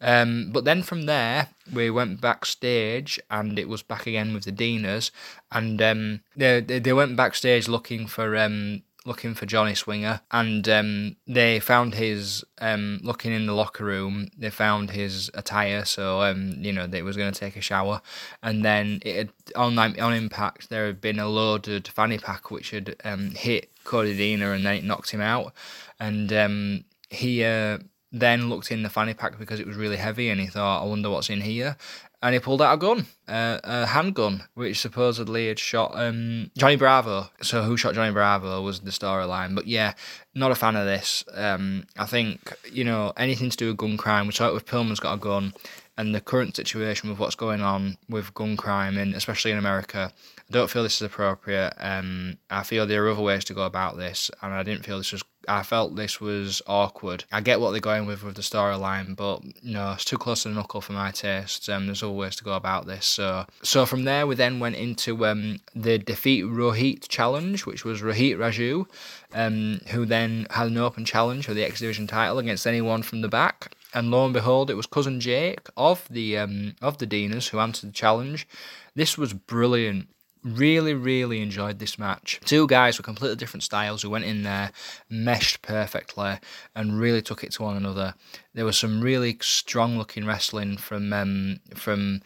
Um, 0.00 0.50
but 0.52 0.64
then 0.64 0.82
from 0.82 1.02
there, 1.02 1.48
we 1.72 1.90
went 1.90 2.20
backstage, 2.20 3.20
and 3.30 3.58
it 3.58 3.68
was 3.68 3.82
back 3.82 4.06
again 4.06 4.32
with 4.32 4.44
the 4.44 4.52
Deaners, 4.52 5.10
and 5.52 5.80
um, 5.82 6.20
they, 6.36 6.60
they 6.60 6.92
went 6.92 7.16
backstage 7.16 7.68
looking 7.68 8.06
for 8.06 8.36
um, 8.36 8.82
looking 9.04 9.34
for 9.34 9.46
Johnny 9.46 9.74
Swinger, 9.74 10.20
and 10.30 10.68
um, 10.68 11.16
they 11.26 11.60
found 11.60 11.94
his 11.94 12.44
um, 12.60 13.00
looking 13.02 13.32
in 13.32 13.46
the 13.46 13.52
locker 13.52 13.84
room. 13.84 14.28
They 14.36 14.50
found 14.50 14.90
his 14.90 15.30
attire, 15.34 15.84
so 15.84 16.22
um, 16.22 16.54
you 16.58 16.72
know 16.72 16.86
they 16.86 17.02
was 17.02 17.16
going 17.16 17.32
to 17.32 17.38
take 17.38 17.56
a 17.56 17.60
shower, 17.60 18.02
and 18.42 18.64
then 18.64 19.00
it 19.02 19.16
had, 19.16 19.32
on 19.56 19.78
on 19.78 20.14
impact 20.14 20.70
there 20.70 20.86
had 20.86 21.00
been 21.00 21.18
a 21.18 21.28
loaded 21.28 21.88
fanny 21.88 22.18
pack 22.18 22.50
which 22.50 22.70
had 22.70 22.96
um, 23.04 23.30
hit 23.30 23.70
Cody 23.84 24.16
Deaner, 24.16 24.54
and 24.54 24.64
then 24.64 24.76
it 24.76 24.84
knocked 24.84 25.10
him 25.10 25.20
out, 25.20 25.52
and 25.98 26.32
um, 26.32 26.84
he. 27.08 27.44
Uh, 27.44 27.78
then 28.12 28.48
looked 28.48 28.70
in 28.70 28.82
the 28.82 28.90
fanny 28.90 29.14
pack 29.14 29.38
because 29.38 29.60
it 29.60 29.66
was 29.66 29.76
really 29.76 29.96
heavy 29.96 30.28
and 30.30 30.40
he 30.40 30.46
thought, 30.46 30.82
I 30.82 30.86
wonder 30.86 31.10
what's 31.10 31.30
in 31.30 31.40
here. 31.40 31.76
And 32.22 32.34
he 32.34 32.40
pulled 32.40 32.60
out 32.60 32.74
a 32.74 32.76
gun, 32.76 33.06
uh, 33.28 33.60
a 33.64 33.86
handgun, 33.86 34.44
which 34.52 34.78
supposedly 34.78 35.48
had 35.48 35.58
shot 35.58 35.92
um, 35.94 36.50
Johnny 36.58 36.76
Bravo. 36.76 37.30
So, 37.40 37.62
who 37.62 37.78
shot 37.78 37.94
Johnny 37.94 38.12
Bravo 38.12 38.60
was 38.60 38.80
the 38.80 38.90
storyline. 38.90 39.54
But 39.54 39.66
yeah, 39.66 39.94
not 40.34 40.50
a 40.50 40.54
fan 40.54 40.76
of 40.76 40.84
this. 40.84 41.24
Um, 41.32 41.86
I 41.98 42.04
think, 42.04 42.54
you 42.70 42.84
know, 42.84 43.14
anything 43.16 43.48
to 43.48 43.56
do 43.56 43.68
with 43.68 43.78
gun 43.78 43.96
crime, 43.96 44.26
we 44.26 44.32
saw 44.32 44.48
it 44.48 44.52
with 44.52 44.66
Pillman's 44.66 45.00
got 45.00 45.14
a 45.14 45.18
gun, 45.18 45.54
and 45.96 46.14
the 46.14 46.20
current 46.20 46.56
situation 46.56 47.08
with 47.08 47.18
what's 47.18 47.34
going 47.34 47.62
on 47.62 47.96
with 48.08 48.34
gun 48.34 48.56
crime, 48.56 48.98
and 48.98 49.14
especially 49.14 49.50
in 49.50 49.58
America, 49.58 50.12
I 50.14 50.52
don't 50.52 50.68
feel 50.68 50.82
this 50.82 50.96
is 50.96 51.02
appropriate. 51.02 51.72
Um, 51.78 52.36
I 52.50 52.64
feel 52.64 52.86
there 52.86 53.06
are 53.06 53.10
other 53.10 53.22
ways 53.22 53.44
to 53.46 53.54
go 53.54 53.62
about 53.62 53.96
this, 53.96 54.30
and 54.42 54.52
I 54.52 54.62
didn't 54.62 54.84
feel 54.84 54.98
this 54.98 55.12
was 55.12 55.24
I 55.50 55.64
felt 55.64 55.96
this 55.96 56.20
was 56.20 56.62
awkward. 56.68 57.24
I 57.32 57.40
get 57.40 57.60
what 57.60 57.72
they're 57.72 57.80
going 57.80 58.06
with 58.06 58.22
with 58.22 58.36
the 58.36 58.42
storyline, 58.42 59.16
but 59.16 59.42
no, 59.64 59.92
it's 59.92 60.04
too 60.04 60.16
close 60.16 60.44
to 60.44 60.48
the 60.48 60.54
knuckle 60.54 60.80
for 60.80 60.92
my 60.92 61.10
taste. 61.10 61.68
Um, 61.68 61.86
there's 61.86 62.04
other 62.04 62.12
ways 62.12 62.36
to 62.36 62.44
go 62.44 62.52
about 62.52 62.86
this. 62.86 63.04
So, 63.04 63.46
so 63.62 63.84
from 63.84 64.04
there, 64.04 64.28
we 64.28 64.36
then 64.36 64.60
went 64.60 64.76
into 64.76 65.26
um, 65.26 65.58
the 65.74 65.98
defeat 65.98 66.44
Rohit 66.44 67.08
challenge, 67.08 67.66
which 67.66 67.84
was 67.84 68.00
Rohit 68.00 68.36
Raju, 68.36 68.86
um, 69.34 69.80
who 69.88 70.06
then 70.06 70.46
had 70.50 70.68
an 70.68 70.78
open 70.78 71.04
challenge 71.04 71.46
for 71.46 71.54
the 71.54 71.64
X 71.64 71.80
Division 71.80 72.06
title 72.06 72.38
against 72.38 72.66
anyone 72.66 73.02
from 73.02 73.20
the 73.20 73.28
back. 73.28 73.74
And 73.92 74.12
lo 74.12 74.24
and 74.24 74.32
behold, 74.32 74.70
it 74.70 74.74
was 74.74 74.86
cousin 74.86 75.18
Jake 75.18 75.66
of 75.76 76.06
the 76.08 76.38
um, 76.38 76.76
of 76.80 76.98
the 76.98 77.08
Deaners 77.08 77.48
who 77.48 77.58
answered 77.58 77.88
the 77.88 77.94
challenge. 77.94 78.46
This 78.94 79.18
was 79.18 79.32
brilliant. 79.32 80.08
Really, 80.42 80.94
really 80.94 81.42
enjoyed 81.42 81.78
this 81.78 81.98
match. 81.98 82.40
Two 82.46 82.66
guys 82.66 82.96
with 82.96 83.04
completely 83.04 83.36
different 83.36 83.62
styles 83.62 84.00
who 84.00 84.08
went 84.08 84.24
in 84.24 84.42
there, 84.42 84.72
meshed 85.10 85.60
perfectly, 85.60 86.38
and 86.74 86.98
really 86.98 87.20
took 87.20 87.44
it 87.44 87.52
to 87.52 87.62
one 87.62 87.76
another. 87.76 88.14
There 88.54 88.64
was 88.64 88.78
some 88.78 89.02
really 89.02 89.36
strong 89.42 89.98
looking 89.98 90.24
wrestling 90.24 90.78
from 90.78 91.12
um, 91.12 91.60
from 91.74 92.22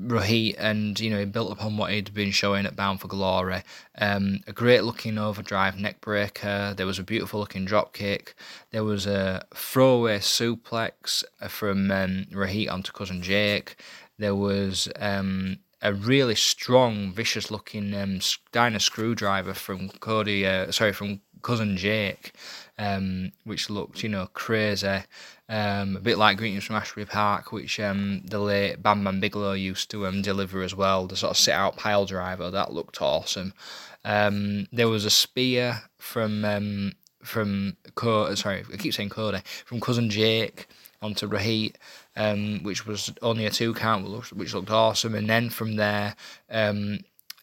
Rohit, 0.00 0.54
and 0.58 0.98
you 0.98 1.10
know 1.10 1.18
he 1.18 1.26
built 1.26 1.52
upon 1.52 1.76
what 1.76 1.90
he'd 1.90 2.14
been 2.14 2.30
showing 2.30 2.64
at 2.64 2.74
Bound 2.74 3.02
for 3.02 3.08
Glory. 3.08 3.62
Um, 3.98 4.40
a 4.46 4.52
great 4.52 4.84
looking 4.84 5.18
overdrive 5.18 5.74
neckbreaker. 5.74 6.74
There 6.74 6.86
was 6.86 6.98
a 6.98 7.04
beautiful 7.04 7.40
looking 7.40 7.66
drop 7.66 7.92
kick. 7.92 8.34
There 8.70 8.84
was 8.84 9.06
a 9.06 9.44
throwaway 9.54 10.20
suplex 10.20 11.22
from 11.48 11.90
um, 11.90 12.26
Rohit 12.32 12.70
onto 12.70 12.92
cousin 12.92 13.20
Jake. 13.20 13.76
There 14.18 14.34
was 14.34 14.88
um, 14.96 15.58
a 15.80 15.92
really 15.92 16.34
strong, 16.34 17.12
vicious 17.12 17.50
looking 17.50 17.94
um, 17.94 18.20
screwdriver 18.78 19.54
from 19.54 19.88
Cody, 19.88 20.46
uh, 20.46 20.72
sorry, 20.72 20.92
from 20.92 21.20
cousin 21.42 21.76
Jake, 21.76 22.32
um, 22.78 23.32
which 23.44 23.70
looked, 23.70 24.02
you 24.02 24.08
know, 24.08 24.28
crazy. 24.32 25.02
Um, 25.48 25.96
a 25.96 26.00
bit 26.00 26.18
like 26.18 26.36
Greetings 26.36 26.64
from 26.64 26.76
Asbury 26.76 27.06
Park, 27.06 27.52
which 27.52 27.80
um, 27.80 28.22
the 28.24 28.38
late 28.38 28.82
Bam 28.82 29.04
Bam 29.04 29.20
Bigelow 29.20 29.52
used 29.52 29.90
to 29.92 30.06
um, 30.06 30.20
deliver 30.20 30.62
as 30.62 30.74
well. 30.74 31.06
The 31.06 31.16
sort 31.16 31.30
of 31.30 31.36
sit 31.38 31.54
out 31.54 31.76
pile 31.76 32.04
driver 32.04 32.50
that 32.50 32.72
looked 32.72 33.00
awesome. 33.00 33.54
Um, 34.04 34.66
there 34.72 34.88
was 34.88 35.04
a 35.04 35.10
spear 35.10 35.82
from 35.96 36.44
um, 36.44 36.92
from 37.22 37.76
Co- 37.94 38.34
sorry, 38.34 38.64
I 38.72 38.76
keep 38.76 38.92
saying 38.94 39.08
Cody 39.08 39.40
from 39.64 39.80
cousin 39.80 40.10
Jake 40.10 40.66
onto 41.00 41.28
Rohit 41.28 41.76
um, 42.18 42.62
which 42.64 42.84
was 42.84 43.12
only 43.22 43.46
a 43.46 43.50
two 43.50 43.72
count, 43.72 44.32
which 44.34 44.52
looked 44.52 44.70
awesome. 44.70 45.14
And 45.14 45.30
then 45.30 45.48
from 45.50 45.76
there, 45.76 46.16
um, 46.50 46.98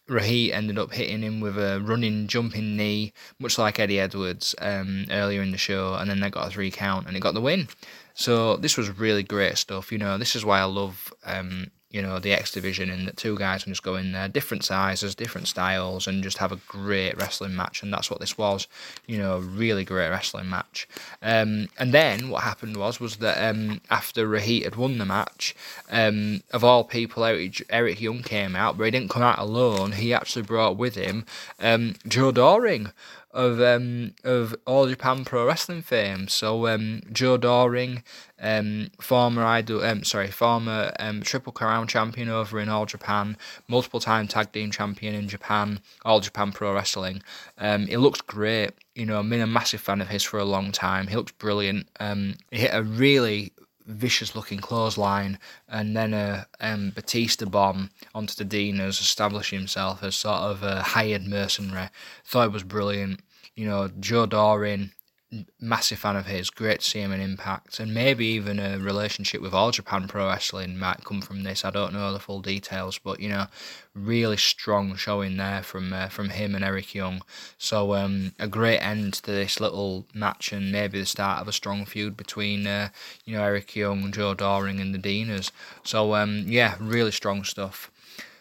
ended 0.08 0.78
up 0.78 0.94
hitting 0.94 1.22
him 1.22 1.40
with 1.40 1.58
a 1.58 1.82
running, 1.82 2.28
jumping 2.28 2.76
knee, 2.76 3.14
much 3.40 3.58
like 3.58 3.80
Eddie 3.80 4.00
Edwards 4.00 4.54
um, 4.60 5.06
earlier 5.10 5.42
in 5.42 5.52
the 5.52 5.58
show, 5.58 5.96
and 5.96 6.10
then 6.10 6.20
they 6.20 6.30
got 6.30 6.48
a 6.48 6.52
three 6.52 6.70
count 6.70 7.08
and 7.08 7.16
he 7.16 7.22
got 7.22 7.34
the 7.34 7.42
win. 7.42 7.70
So 8.14 8.58
this 8.58 8.78
was 8.78 8.90
really 8.90 9.24
great 9.24 9.58
stuff. 9.58 9.92
You 9.92 9.98
know, 9.98 10.18
this 10.18 10.36
is 10.36 10.46
why 10.46 10.60
I 10.60 10.66
love 10.66 11.14
um, 11.26 11.72
you 11.96 12.02
know, 12.02 12.20
the 12.20 12.34
X 12.34 12.52
division, 12.52 12.90
and 12.90 13.08
the 13.08 13.14
two 13.14 13.38
guys 13.38 13.64
can 13.64 13.72
just 13.72 13.82
go 13.82 13.96
in 13.96 14.12
there, 14.12 14.28
different 14.28 14.66
sizes, 14.66 15.16
different 15.16 15.48
styles, 15.48 16.08
and 16.08 16.22
just 16.22 16.40
have 16.40 16.52
a 16.52 16.60
great 16.68 17.16
wrestling 17.16 17.56
match. 17.56 17.82
And 17.82 17.94
that's 17.94 18.12
what 18.12 18.20
this 18.20 18.38
was, 18.38 18.68
you 19.08 19.18
know, 19.18 19.38
a 19.38 19.40
really 19.40 19.86
great 19.86 20.10
wrestling 20.10 20.50
match. 20.50 20.90
Um, 21.22 21.70
and 21.80 21.94
then 21.94 22.30
what 22.30 22.44
happened 22.44 22.75
was 22.75 23.00
was 23.00 23.16
that 23.18 23.42
um, 23.42 23.80
after 23.90 24.28
Rohit 24.28 24.66
had 24.66 24.75
won 24.75 24.98
the 24.98 25.06
match, 25.06 25.56
um, 25.90 26.44
of 26.52 26.66
all 26.66 26.84
people, 26.84 27.24
Eric, 27.24 27.66
Eric 27.70 28.02
Young 28.02 28.24
came 28.24 28.58
out, 28.58 28.78
but 28.78 28.84
he 28.84 28.92
didn't 28.92 29.10
come 29.10 29.24
out 29.24 29.40
alone. 29.40 29.94
He 29.94 30.14
actually 30.14 30.42
brought 30.42 30.75
with 30.75 30.96
him 30.96 31.25
um, 31.62 31.96
Joe 32.06 32.34
Doering 32.34 32.92
of 33.36 33.62
um, 33.62 34.13
of 34.24 34.56
All 34.65 34.88
Japan 34.88 35.25
Pro 35.25 35.46
Wrestling 35.46 35.82
fame. 35.82 36.27
So 36.27 36.68
um, 36.68 37.01
Joe 37.12 37.38
Doering, 37.38 38.01
um, 38.42 38.89
former 39.00 39.44
idol, 39.44 39.84
um, 39.84 40.04
sorry, 40.04 40.32
former 40.32 40.94
um, 41.00 41.22
Triple 41.22 41.51
Crown 41.51 41.86
champion 41.86 42.30
over 42.30 42.60
in 42.60 42.70
All 42.70 42.86
Japan, 42.86 43.38
multiple 43.68 44.00
time 44.00 44.27
tag 44.27 44.54
team 44.54 44.72
champion 44.72 45.13
in 45.13 45.27
Japan, 45.27 45.82
All 46.06 46.22
Japan 46.22 46.54
Pro 46.54 46.74
Wrestling. 46.74 47.22
Um, 47.58 47.88
he 47.88 47.98
looks 47.98 48.22
great. 48.22 48.72
You 48.96 49.06
know, 49.06 49.20
I've 49.20 49.30
been 49.30 49.42
a 49.42 49.48
massive 49.48 49.82
fan 49.82 50.01
of 50.01 50.08
his 50.08 50.24
for 50.24 50.39
a 50.39 50.46
long 50.46 50.72
time. 50.72 51.08
He 51.08 51.15
looks 51.18 51.34
brilliant. 51.34 51.88
Um, 52.00 52.36
he 52.50 52.60
hit 52.60 52.72
a 52.74 52.82
really 52.82 53.51
vicious 53.86 54.36
looking 54.36 54.60
clothesline 54.60 55.39
and 55.68 55.96
then 55.96 56.13
a 56.13 56.48
um, 56.60 56.92
Batista 56.96 57.46
bomb 57.46 57.92
onto 58.13 58.36
the 58.36 58.46
Deaners, 58.46 59.01
establishing 59.01 59.60
himself 59.60 60.04
as 60.04 60.15
sort 60.15 60.39
of 60.39 60.63
a 60.63 60.82
hired 60.82 61.25
mercenary. 61.27 61.89
Thought 62.25 62.48
it 62.48 62.51
was 62.54 62.63
brilliant. 62.63 63.22
You 63.56 63.68
know, 63.68 63.89
Joe 64.00 64.25
Doering, 64.25 64.92
massive 65.60 66.00
fan 66.00 66.15
of 66.15 66.27
his, 66.27 66.50
great 66.50 66.79
to 66.79 66.86
see 66.86 67.00
him 67.00 67.12
in 67.12 67.20
Impact, 67.20 67.79
and 67.79 67.94
maybe 67.94 68.25
even 68.25 68.60
a 68.60 68.77
relationship 68.77 69.41
with 69.41 69.53
All 69.53 69.72
Japan 69.72 70.08
Pro 70.08 70.27
Wrestling 70.27 70.77
might 70.77 71.03
come 71.03 71.22
from 71.22 71.44
this. 71.44 71.65
I 71.65 71.72
don't 71.72 71.94
know 71.94 72.13
the 72.13 72.20
full 72.20 72.41
details, 72.41 73.00
but 73.00 73.20
you 73.20 73.29
know, 73.29 73.48
really 73.94 74.38
strong 74.38 74.96
showing 74.96 75.38
there 75.38 75.63
from 75.63 75.94
uh, 75.94 76.10
from 76.10 76.29
him 76.29 76.55
and 76.55 76.63
Eric 76.63 76.94
Young. 76.94 77.22
So 77.58 77.96
um, 77.96 78.34
a 78.39 78.48
great 78.48 78.79
end 78.79 79.13
to 79.15 79.32
this 79.32 79.60
little 79.60 80.05
match, 80.13 80.51
and 80.51 80.72
maybe 80.72 81.00
the 81.00 81.05
start 81.05 81.41
of 81.41 81.48
a 81.48 81.53
strong 81.53 81.86
feud 81.86 82.15
between 82.15 82.67
uh, 82.67 82.89
you 83.25 83.36
know 83.36 83.44
Eric 83.44 83.75
Young, 83.75 84.12
Joe 84.12 84.34
Doering, 84.34 84.79
and 84.79 84.94
the 84.94 85.00
Deaners. 85.00 85.51
So 85.84 86.15
um, 86.15 86.46
yeah, 86.48 86.75
really 86.79 87.12
strong 87.12 87.44
stuff. 87.44 87.91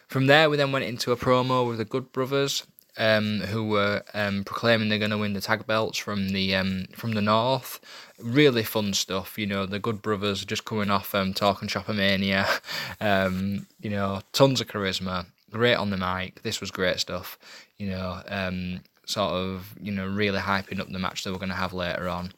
From 0.07 0.27
there, 0.27 0.49
we 0.49 0.57
then 0.57 0.71
went 0.71 0.85
into 0.85 1.11
a 1.11 1.17
promo 1.17 1.67
with 1.67 1.79
the 1.79 1.85
Good 1.85 2.11
Brothers 2.11 2.63
um, 2.97 3.41
who 3.41 3.67
were 3.67 4.03
um, 4.13 4.43
proclaiming 4.43 4.89
they're 4.89 4.99
going 4.99 5.11
to 5.11 5.17
win 5.17 5.33
the 5.33 5.41
tag 5.41 5.65
belts 5.67 5.97
from 5.97 6.29
the 6.29 6.55
um, 6.55 6.85
from 6.95 7.13
the 7.13 7.21
north. 7.21 7.79
Really 8.19 8.63
fun 8.63 8.93
stuff, 8.93 9.37
you 9.37 9.45
know. 9.45 9.65
The 9.65 9.79
Good 9.79 10.01
Brothers 10.01 10.45
just 10.45 10.65
coming 10.65 10.89
off 10.89 11.13
um, 11.13 11.33
talking 11.33 11.67
Shop-A-Mania, 11.67 12.47
um, 13.01 13.67
you 13.81 13.89
know, 13.89 14.21
tons 14.31 14.61
of 14.61 14.67
charisma, 14.67 15.25
great 15.51 15.75
on 15.75 15.89
the 15.89 15.97
mic. 15.97 16.41
This 16.43 16.61
was 16.61 16.71
great 16.71 16.99
stuff, 16.99 17.37
you 17.77 17.89
know. 17.89 18.21
Um, 18.27 18.81
sort 19.05 19.33
of, 19.33 19.75
you 19.79 19.91
know, 19.91 20.07
really 20.07 20.39
hyping 20.39 20.79
up 20.79 20.89
the 20.89 20.99
match 20.99 21.23
that 21.23 21.31
we're 21.31 21.39
going 21.39 21.49
to 21.49 21.55
have 21.55 21.73
later 21.73 22.09
on. 22.09 22.31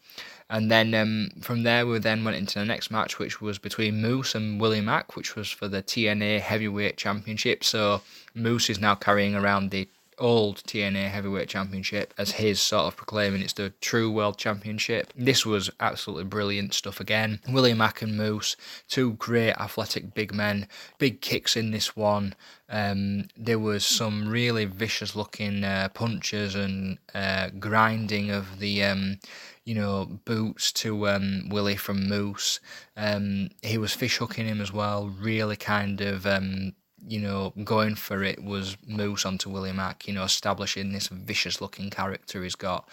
And 0.49 0.71
then 0.71 0.93
um, 0.93 1.29
from 1.41 1.63
there, 1.63 1.85
we 1.85 1.99
then 1.99 2.23
went 2.23 2.37
into 2.37 2.59
the 2.59 2.65
next 2.65 2.89
match, 2.89 3.19
which 3.19 3.41
was 3.41 3.57
between 3.57 4.01
Moose 4.01 4.33
and 4.33 4.61
Willie 4.61 4.81
Mack, 4.81 5.15
which 5.15 5.35
was 5.35 5.49
for 5.49 5.67
the 5.67 5.83
TNA 5.83 6.39
Heavyweight 6.39 6.95
Championship. 6.95 7.65
So 7.65 8.01
Moose 8.33 8.69
is 8.69 8.79
now 8.79 8.95
carrying 8.95 9.35
around 9.35 9.71
the 9.71 9.89
old 10.19 10.63
TNA 10.63 11.09
Heavyweight 11.09 11.49
Championship 11.49 12.13
as 12.17 12.31
his 12.31 12.61
sort 12.61 12.85
of 12.85 12.97
proclaiming 12.97 13.41
it's 13.41 13.53
the 13.53 13.71
true 13.81 14.11
World 14.11 14.37
Championship. 14.37 15.13
This 15.15 15.45
was 15.45 15.69
absolutely 15.79 16.25
brilliant 16.25 16.73
stuff 16.73 16.99
again. 16.99 17.39
Willie 17.49 17.73
Mack 17.73 18.01
and 18.01 18.17
Moose, 18.17 18.55
two 18.87 19.13
great 19.13 19.53
athletic 19.53 20.13
big 20.13 20.33
men, 20.33 20.67
big 20.97 21.21
kicks 21.21 21.55
in 21.55 21.71
this 21.71 21.95
one. 21.95 22.35
Um, 22.69 23.29
there 23.37 23.59
was 23.59 23.85
some 23.85 24.27
really 24.27 24.65
vicious 24.65 25.15
looking 25.15 25.63
uh, 25.63 25.89
punches 25.93 26.55
and 26.55 26.97
uh, 27.13 27.49
grinding 27.59 28.31
of 28.31 28.59
the. 28.59 28.83
Um, 28.83 29.19
you 29.63 29.75
know, 29.75 30.05
boots 30.23 30.71
to 30.71 31.09
um, 31.09 31.49
Willie 31.49 31.75
from 31.75 32.07
Moose. 32.07 32.61
Um, 32.95 33.49
he 33.61 33.77
was 33.77 33.93
fish 33.93 34.15
hooking 34.15 34.47
him 34.47 34.61
as 34.61 34.71
well, 34.71 35.09
really 35.09 35.57
kind 35.57 35.99
of 35.99 36.25
um, 36.25 36.71
you 37.05 37.19
know, 37.19 37.53
going 37.63 37.95
for 37.95 38.23
it 38.23 38.43
was 38.43 38.77
Moose 38.87 39.25
onto 39.25 39.49
Willie 39.49 39.73
Mack, 39.73 40.07
you 40.07 40.13
know, 40.13 40.23
establishing 40.23 40.91
this 40.91 41.07
vicious 41.07 41.61
looking 41.61 41.89
character 41.89 42.43
he's 42.43 42.55
got. 42.55 42.87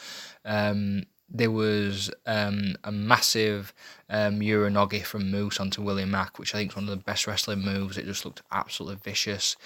Um, 0.44 1.04
there 1.28 1.50
was 1.50 2.10
um, 2.26 2.76
a 2.84 2.92
massive 2.92 3.72
um, 4.10 4.40
Uranage 4.40 5.02
from 5.04 5.30
Moose 5.30 5.58
onto 5.58 5.82
Willie 5.82 6.04
Mack, 6.04 6.38
which 6.38 6.54
I 6.54 6.58
think 6.58 6.72
is 6.72 6.76
one 6.76 6.84
of 6.84 6.90
the 6.90 6.96
best 6.96 7.26
wrestling 7.26 7.60
moves. 7.60 7.96
It 7.96 8.04
just 8.04 8.24
looked 8.24 8.42
absolutely 8.52 9.00
vicious. 9.02 9.56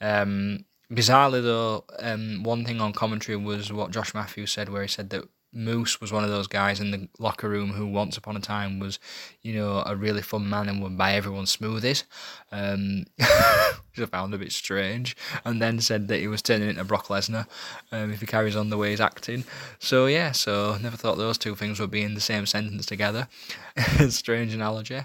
Um, 0.00 0.66
bizarrely, 0.92 1.42
though, 1.42 1.84
um, 1.98 2.42
one 2.42 2.64
thing 2.64 2.80
on 2.80 2.92
commentary 2.92 3.36
was 3.36 3.72
what 3.72 3.90
Josh 3.90 4.14
Matthews 4.14 4.52
said, 4.52 4.68
where 4.68 4.82
he 4.82 4.88
said 4.88 5.10
that 5.10 5.24
Moose 5.56 6.00
was 6.00 6.12
one 6.12 6.22
of 6.22 6.30
those 6.30 6.46
guys 6.46 6.80
in 6.80 6.90
the 6.90 7.08
locker 7.18 7.48
room 7.48 7.70
who 7.70 7.86
once 7.86 8.16
upon 8.16 8.36
a 8.36 8.40
time 8.40 8.78
was, 8.78 8.98
you 9.42 9.54
know, 9.54 9.82
a 9.86 9.96
really 9.96 10.22
fun 10.22 10.48
man 10.48 10.68
and 10.68 10.82
would 10.82 10.98
buy 10.98 11.14
everyone 11.14 11.46
smoothies, 11.46 12.04
um, 12.52 13.04
which 13.16 13.98
I 13.98 14.06
found 14.06 14.34
a 14.34 14.38
bit 14.38 14.52
strange. 14.52 15.16
And 15.44 15.60
then 15.60 15.80
said 15.80 16.08
that 16.08 16.20
he 16.20 16.28
was 16.28 16.42
turning 16.42 16.68
into 16.68 16.84
Brock 16.84 17.06
Lesnar 17.06 17.46
um, 17.90 18.12
if 18.12 18.20
he 18.20 18.26
carries 18.26 18.54
on 18.54 18.68
the 18.68 18.76
way 18.76 18.90
he's 18.90 19.00
acting. 19.00 19.44
So 19.78 20.06
yeah, 20.06 20.32
so 20.32 20.76
never 20.80 20.96
thought 20.96 21.16
those 21.16 21.38
two 21.38 21.54
things 21.54 21.80
would 21.80 21.90
be 21.90 22.02
in 22.02 22.14
the 22.14 22.20
same 22.20 22.44
sentence 22.44 22.84
together. 22.84 23.28
strange 24.08 24.54
analogy. 24.54 24.98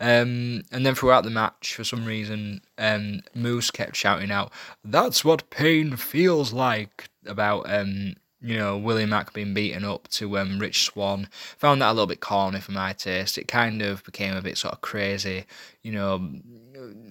Um, 0.00 0.62
and 0.70 0.84
then 0.84 0.94
throughout 0.94 1.24
the 1.24 1.30
match, 1.30 1.74
for 1.74 1.84
some 1.84 2.04
reason, 2.04 2.60
um, 2.78 3.22
Moose 3.34 3.70
kept 3.70 3.96
shouting 3.96 4.30
out, 4.30 4.52
"That's 4.84 5.24
what 5.24 5.50
pain 5.50 5.96
feels 5.96 6.52
like." 6.52 7.08
About 7.26 7.68
um, 7.68 8.14
you 8.46 8.56
know, 8.56 8.78
Willie 8.78 9.06
Mack 9.06 9.32
being 9.32 9.54
beaten 9.54 9.84
up 9.84 10.06
to 10.08 10.38
um, 10.38 10.60
Rich 10.60 10.84
Swann. 10.84 11.28
Found 11.58 11.82
that 11.82 11.90
a 11.90 11.92
little 11.92 12.06
bit 12.06 12.20
corny 12.20 12.60
for 12.60 12.70
my 12.70 12.92
taste. 12.92 13.36
It 13.38 13.48
kind 13.48 13.82
of 13.82 14.04
became 14.04 14.36
a 14.36 14.40
bit 14.40 14.56
sort 14.56 14.72
of 14.72 14.80
crazy, 14.82 15.46
you 15.82 15.90
know, 15.90 16.30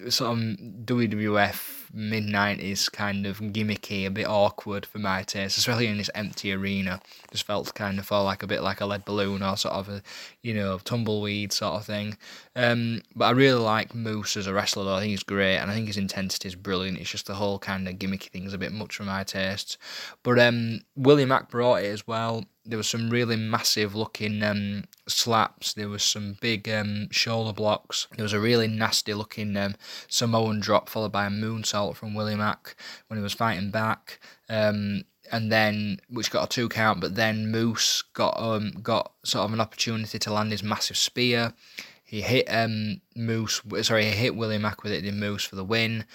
sort 0.09 0.37
of 0.37 0.43
WWF 0.85 1.75
mid 1.93 2.25
90s 2.25 2.91
kind 2.91 3.25
of 3.25 3.39
gimmicky, 3.39 4.05
a 4.05 4.09
bit 4.09 4.27
awkward 4.27 4.85
for 4.85 4.99
my 4.99 5.23
taste, 5.23 5.57
especially 5.57 5.87
in 5.87 5.97
this 5.97 6.09
empty 6.13 6.51
arena. 6.51 7.01
Just 7.31 7.45
felt 7.45 7.73
kind 7.73 7.97
of 7.97 8.05
felt 8.05 8.25
like 8.25 8.43
a 8.43 8.47
bit 8.47 8.61
like 8.61 8.81
a 8.81 8.85
lead 8.85 9.05
balloon 9.05 9.41
or 9.41 9.55
sort 9.55 9.75
of 9.75 9.89
a, 9.89 10.01
you 10.41 10.53
know, 10.53 10.77
tumbleweed 10.79 11.53
sort 11.53 11.75
of 11.75 11.85
thing. 11.85 12.17
Um, 12.55 13.01
but 13.15 13.25
I 13.25 13.31
really 13.31 13.59
like 13.59 13.95
Moose 13.95 14.37
as 14.37 14.47
a 14.47 14.53
wrestler, 14.53 14.83
though. 14.83 14.95
I 14.95 14.99
think 14.99 15.11
he's 15.11 15.23
great, 15.23 15.57
and 15.57 15.71
I 15.71 15.73
think 15.73 15.87
his 15.87 15.97
intensity 15.97 16.47
is 16.47 16.55
brilliant. 16.55 16.97
It's 16.97 17.09
just 17.09 17.27
the 17.27 17.35
whole 17.35 17.59
kind 17.59 17.87
of 17.87 17.95
gimmicky 17.95 18.29
thing's 18.29 18.53
a 18.53 18.57
bit 18.57 18.73
much 18.73 18.97
for 18.97 19.03
my 19.03 19.23
taste. 19.23 19.77
But 20.23 20.39
um, 20.39 20.81
Willie 20.95 21.25
Mack 21.25 21.49
brought 21.49 21.83
it 21.83 21.87
as 21.87 22.05
well 22.05 22.45
there 22.65 22.77
was 22.77 22.89
some 22.89 23.09
really 23.09 23.35
massive 23.35 23.95
looking 23.95 24.41
um, 24.43 24.85
slaps. 25.07 25.73
There 25.73 25.89
was 25.89 26.03
some 26.03 26.37
big 26.41 26.67
um, 26.69 27.09
shoulder 27.11 27.53
blocks. 27.53 28.07
There 28.15 28.23
was 28.23 28.33
a 28.33 28.39
really 28.39 28.67
nasty 28.67 29.13
looking 29.13 29.55
um, 29.57 29.75
Samoan 30.07 30.59
drop 30.59 30.89
followed 30.89 31.11
by 31.11 31.25
a 31.25 31.29
moonsault 31.29 31.95
from 31.95 32.13
Willie 32.13 32.35
Mack 32.35 32.75
when 33.07 33.17
he 33.17 33.23
was 33.23 33.33
fighting 33.33 33.71
back. 33.71 34.19
Um, 34.49 35.03
and 35.31 35.51
then 35.51 35.99
which 36.09 36.31
got 36.31 36.45
a 36.45 36.47
two 36.47 36.69
count, 36.69 37.01
but 37.01 37.15
then 37.15 37.51
Moose 37.51 38.03
got 38.13 38.39
um 38.39 38.71
got 38.83 39.11
sort 39.23 39.45
of 39.45 39.53
an 39.53 39.61
opportunity 39.61 40.19
to 40.19 40.33
land 40.33 40.51
his 40.51 40.63
massive 40.63 40.97
spear. 40.97 41.53
He 42.03 42.21
hit 42.21 42.45
um 42.45 43.01
Moose 43.15 43.61
sorry, 43.81 44.05
he 44.05 44.11
hit 44.11 44.35
Willie 44.35 44.57
Mack 44.57 44.83
with 44.83 44.91
it 44.91 45.05
in 45.05 45.19
Moose 45.19 45.43
for 45.43 45.55
the 45.55 45.63
win 45.63 46.05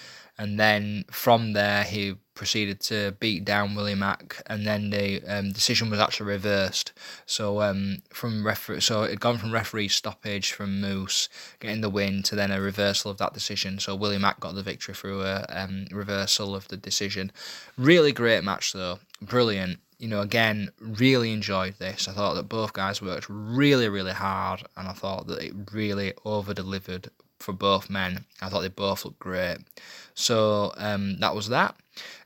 and 0.41 0.59
then 0.59 1.05
from 1.11 1.53
there 1.53 1.85
he 1.85 2.15
proceeded 2.33 2.81
to 2.81 3.15
beat 3.21 3.45
down 3.45 3.75
Willie 3.75 3.95
Mack, 3.95 4.43
and 4.47 4.67
then 4.67 4.89
the 4.89 5.23
um, 5.29 5.53
decision 5.53 5.91
was 5.91 6.01
actually 6.01 6.31
reversed. 6.31 6.95
So 7.27 7.61
um, 7.61 7.99
from 8.09 8.47
referee, 8.47 8.81
so 8.81 9.03
it 9.03 9.11
had 9.11 9.21
gone 9.21 9.37
from 9.37 9.53
referee 9.53 9.89
stoppage 9.89 10.53
from 10.53 10.81
Moose 10.81 11.29
getting 11.59 11.83
the 11.83 11.91
win 11.91 12.23
to 12.23 12.35
then 12.35 12.51
a 12.51 12.59
reversal 12.59 13.11
of 13.11 13.19
that 13.19 13.35
decision. 13.35 13.79
So 13.81 13.95
Willie 13.95 14.17
Mack 14.17 14.41
got 14.41 14.55
the 14.55 14.63
victory 14.63 14.95
through 14.95 15.21
a 15.21 15.45
um, 15.51 15.85
reversal 15.93 16.55
of 16.55 16.69
the 16.69 16.79
decision. 16.79 17.33
Really 17.77 18.13
great 18.13 18.43
match 18.43 18.73
though, 18.73 19.01
brilliant. 19.21 19.79
You 19.99 20.09
know, 20.09 20.23
again, 20.23 20.71
really 20.81 21.35
enjoyed 21.35 21.75
this. 21.79 22.09
I 22.09 22.13
thought 22.13 22.33
that 22.33 22.49
both 22.49 22.73
guys 22.73 23.03
worked 23.03 23.27
really, 23.29 23.91
really 23.91 24.13
hard, 24.13 24.63
and 24.75 24.89
I 24.89 24.95
thought 24.95 25.27
that 25.27 25.43
it 25.43 25.53
really 25.71 26.15
over 26.25 26.55
delivered 26.55 27.11
for 27.41 27.53
both 27.53 27.91
men. 27.91 28.25
I 28.41 28.49
thought 28.49 28.61
they 28.61 28.69
both 28.69 29.05
looked 29.05 29.19
great. 29.19 29.59
So 30.15 30.73
um, 30.77 31.19
that 31.21 31.35
was 31.35 31.49
that. 31.49 31.77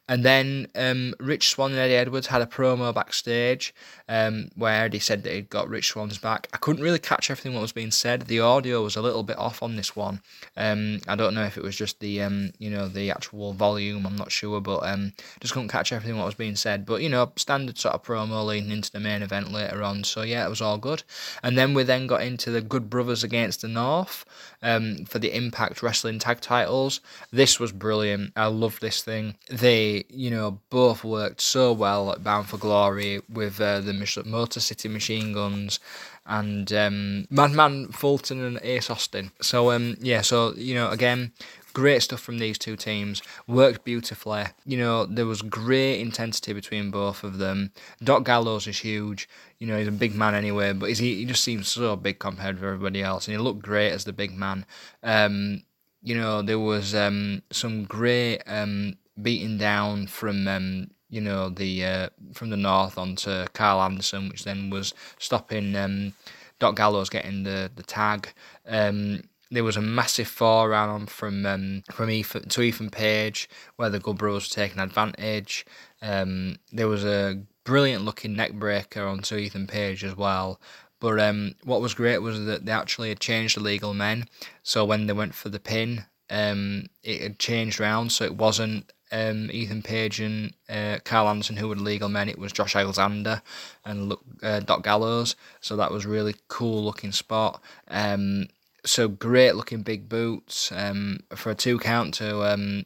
And 0.07 0.23
then 0.23 0.69
um, 0.75 1.15
Rich 1.19 1.49
Swann 1.49 1.71
and 1.71 1.81
Eddie 1.81 1.95
Edwards 1.95 2.27
had 2.27 2.43
a 2.43 2.47
promo 2.47 2.95
backstage 2.95 3.75
um, 4.07 4.51
where 4.55 4.85
Eddie 4.85 4.99
said 4.99 5.23
that 5.23 5.33
he'd 5.33 5.49
got 5.49 5.71
Rich 5.71 5.93
Swann's 5.93 6.19
back. 6.19 6.47
I 6.53 6.59
couldn't 6.59 6.83
really 6.83 6.99
catch 6.99 7.31
everything 7.31 7.55
what 7.55 7.63
was 7.63 7.73
being 7.73 7.91
said. 7.91 8.23
The 8.23 8.41
audio 8.41 8.83
was 8.83 8.97
a 8.97 9.03
little 9.03 9.23
bit 9.23 9.39
off 9.39 9.63
on 9.63 9.77
this 9.77 9.97
one. 9.97 10.21
Um, 10.59 11.01
I 11.09 11.17
don't 11.17 11.35
know 11.35 11.45
if 11.45 11.57
it 11.57 11.63
was 11.63 11.75
just 11.75 12.01
the 12.01 12.21
um, 12.21 12.53
you 12.59 12.69
know 12.69 12.87
the 12.87 13.11
actual 13.11 13.55
volume. 13.55 14.05
I'm 14.05 14.17
not 14.17 14.31
sure, 14.31 14.61
but 14.61 14.81
um, 14.87 15.15
just 15.41 15.55
couldn't 15.55 15.71
catch 15.71 15.91
everything 15.91 16.19
what 16.19 16.27
was 16.27 16.35
being 16.35 16.57
said. 16.57 16.85
But 16.85 17.01
you 17.01 17.09
know, 17.09 17.33
standard 17.37 17.79
sort 17.79 17.95
of 17.95 18.03
promo 18.03 18.45
leading 18.45 18.73
into 18.73 18.93
the 18.93 19.01
main 19.01 19.23
event 19.23 19.53
later 19.53 19.83
on. 19.83 20.05
So 20.05 20.21
yeah, 20.21 20.45
it 20.45 20.51
was 20.51 20.61
all 20.61 20.77
good. 20.77 21.03
And 21.43 21.57
then 21.57 21.73
we 21.73 21.83
then 21.83 22.07
got 22.07 22.23
into 22.23 22.51
the 22.51 22.61
Good 22.61 22.91
Brothers 22.91 23.25
against 23.25 23.63
the 23.63 23.69
North 23.69 24.27
um, 24.65 25.05
for 25.05 25.21
the 25.21 25.37
Impact 25.37 25.83
Wrestling 25.83 26.19
Tag 26.19 26.41
Titles. 26.41 27.01
This 27.31 27.61
was 27.61 27.71
brilliant. 27.71 28.33
I 28.35 28.47
love 28.47 28.81
this 28.81 29.03
thing. 29.03 29.37
They 29.49 30.05
you 30.09 30.31
know, 30.31 30.59
both 30.71 31.05
worked 31.05 31.41
so 31.41 31.73
well 31.73 32.11
at 32.11 32.25
Bound 32.25 32.49
for 32.49 32.57
Glory 32.57 33.21
with 33.29 33.61
uh, 33.61 33.81
the 33.81 33.93
Motor 34.25 34.61
City 34.61 34.89
Machine 34.89 35.33
Guns 35.33 35.79
and 36.27 36.73
um, 36.73 37.27
Madman 37.31 37.89
Fulton 37.89 38.43
and 38.43 38.59
Ace 38.63 38.89
Austin. 38.89 39.31
So, 39.43 39.71
um, 39.71 39.97
yeah, 40.01 40.23
so, 40.23 40.55
you 40.55 40.75
know, 40.75 40.89
again, 40.89 41.33
great 41.75 42.03
stuff 42.03 42.21
from 42.21 42.39
these 42.39 42.57
two 42.57 42.77
teams. 42.77 43.23
Worked 43.47 43.85
beautifully. 43.85 44.47
You 44.65 44.79
know, 44.79 45.05
there 45.05 45.27
was 45.27 45.43
great 45.43 46.01
intensity 46.01 46.55
between 46.55 46.91
both 46.91 47.23
of 47.23 47.39
them. 47.39 47.73
Doc 48.03 48.25
Gallows 48.25 48.67
is 48.67 48.79
huge. 48.79 49.29
You 49.59 49.67
know, 49.67 49.77
he's 49.77 49.89
a 49.89 49.93
big 49.93 50.15
man 50.15 50.35
anyway, 50.35 50.73
but 50.73 50.91
he, 50.91 51.17
he 51.17 51.25
just 51.27 51.45
seems 51.45 51.69
so 51.69 51.97
big 51.97 52.19
compared 52.19 52.59
to 52.59 52.67
everybody 52.67 53.03
else. 53.03 53.29
And 53.29 53.37
he 53.37 53.43
looked 53.43 53.63
great 53.63 53.91
as 53.91 54.05
the 54.05 54.13
big 54.13 54.33
man. 54.33 54.65
Um, 55.03 55.65
you 56.03 56.15
know, 56.15 56.41
there 56.41 56.59
was 56.59 56.95
um, 56.95 57.43
some 57.51 57.85
great 57.85 58.41
um, 58.47 58.97
beaten 59.21 59.59
down 59.59 60.07
from 60.07 60.49
um, 60.49 60.91
you 61.09 61.21
know 61.21 61.49
the 61.49 61.85
uh, 61.85 62.09
from 62.33 62.51
the 62.51 62.57
north 62.57 62.99
onto 62.99 63.47
Karl 63.55 63.83
Anderson, 63.83 64.29
which 64.29 64.45
then 64.45 64.71
was 64.71 64.95
stopping 65.19 65.77
um, 65.77 66.13
Doc 66.59 66.77
Gallows 66.77 67.09
getting 67.09 67.43
the 67.45 67.71
the 67.75 67.83
tag. 67.83 68.33
Um, 68.67 69.23
there 69.55 69.65
was 69.65 69.77
a 69.77 69.83
massive 69.83 70.29
forearm 70.29 71.07
from 71.07 71.47
um, 71.47 71.83
from 71.91 72.11
Ethan 72.11 72.49
to 72.49 72.63
Ethan 72.63 72.91
Page, 72.91 73.49
where 73.77 73.91
the 73.91 74.01
Good 74.01 74.19
Bros 74.19 74.49
were 74.49 74.55
taking 74.55 74.81
advantage. 74.81 75.65
Um, 76.03 76.57
there 76.73 76.89
was 76.89 77.05
a 77.05 77.43
brilliant 77.65 78.05
looking 78.05 78.37
neck 78.37 78.53
breaker 78.55 79.07
onto 79.07 79.37
Ethan 79.37 79.67
Page 79.67 80.05
as 80.05 80.17
well. 80.17 80.61
But 81.01 81.21
um, 81.21 81.55
what 81.65 81.81
was 81.81 81.95
great 81.95 82.19
was 82.19 82.45
that 82.47 82.65
they 82.65 82.73
actually 82.73 83.11
had 83.11 83.21
changed 83.21 83.57
the 83.57 83.63
legal 83.63 83.95
men. 83.95 84.27
So 84.63 84.85
when 84.85 85.07
they 85.07 85.13
went 85.13 85.35
for 85.35 85.49
the 85.51 85.61
pin, 85.61 86.07
um, 86.31 86.87
it 87.03 87.21
had 87.21 87.39
changed 87.39 87.79
round, 87.81 88.13
so 88.13 88.25
it 88.25 88.37
wasn't 88.37 88.91
um, 89.13 89.51
Ethan 89.51 89.83
Page 89.83 90.21
and 90.21 90.55
uh, 90.69 90.99
Karl 91.05 91.29
Anderson, 91.29 91.57
who 91.57 91.69
were 91.69 91.77
legal 91.77 92.09
men. 92.09 92.29
It 92.29 92.39
was 92.39 92.53
Josh 92.53 92.75
Alexander 92.75 93.43
and 93.85 94.15
uh, 94.43 94.61
Doc 94.61 94.83
Gallows. 94.83 95.37
So 95.61 95.77
that 95.77 95.93
was 95.93 96.07
really 96.07 96.37
cool 96.49 96.85
looking 96.85 97.13
spot. 97.13 97.63
Um, 97.89 98.49
so 98.85 99.09
great 99.09 99.55
looking 99.55 99.83
big 99.83 100.09
boots 100.09 100.71
um, 100.73 101.21
for 101.35 101.51
a 101.51 101.55
two 101.55 101.79
count 101.79 102.15
to 102.15 102.43
um, 102.53 102.85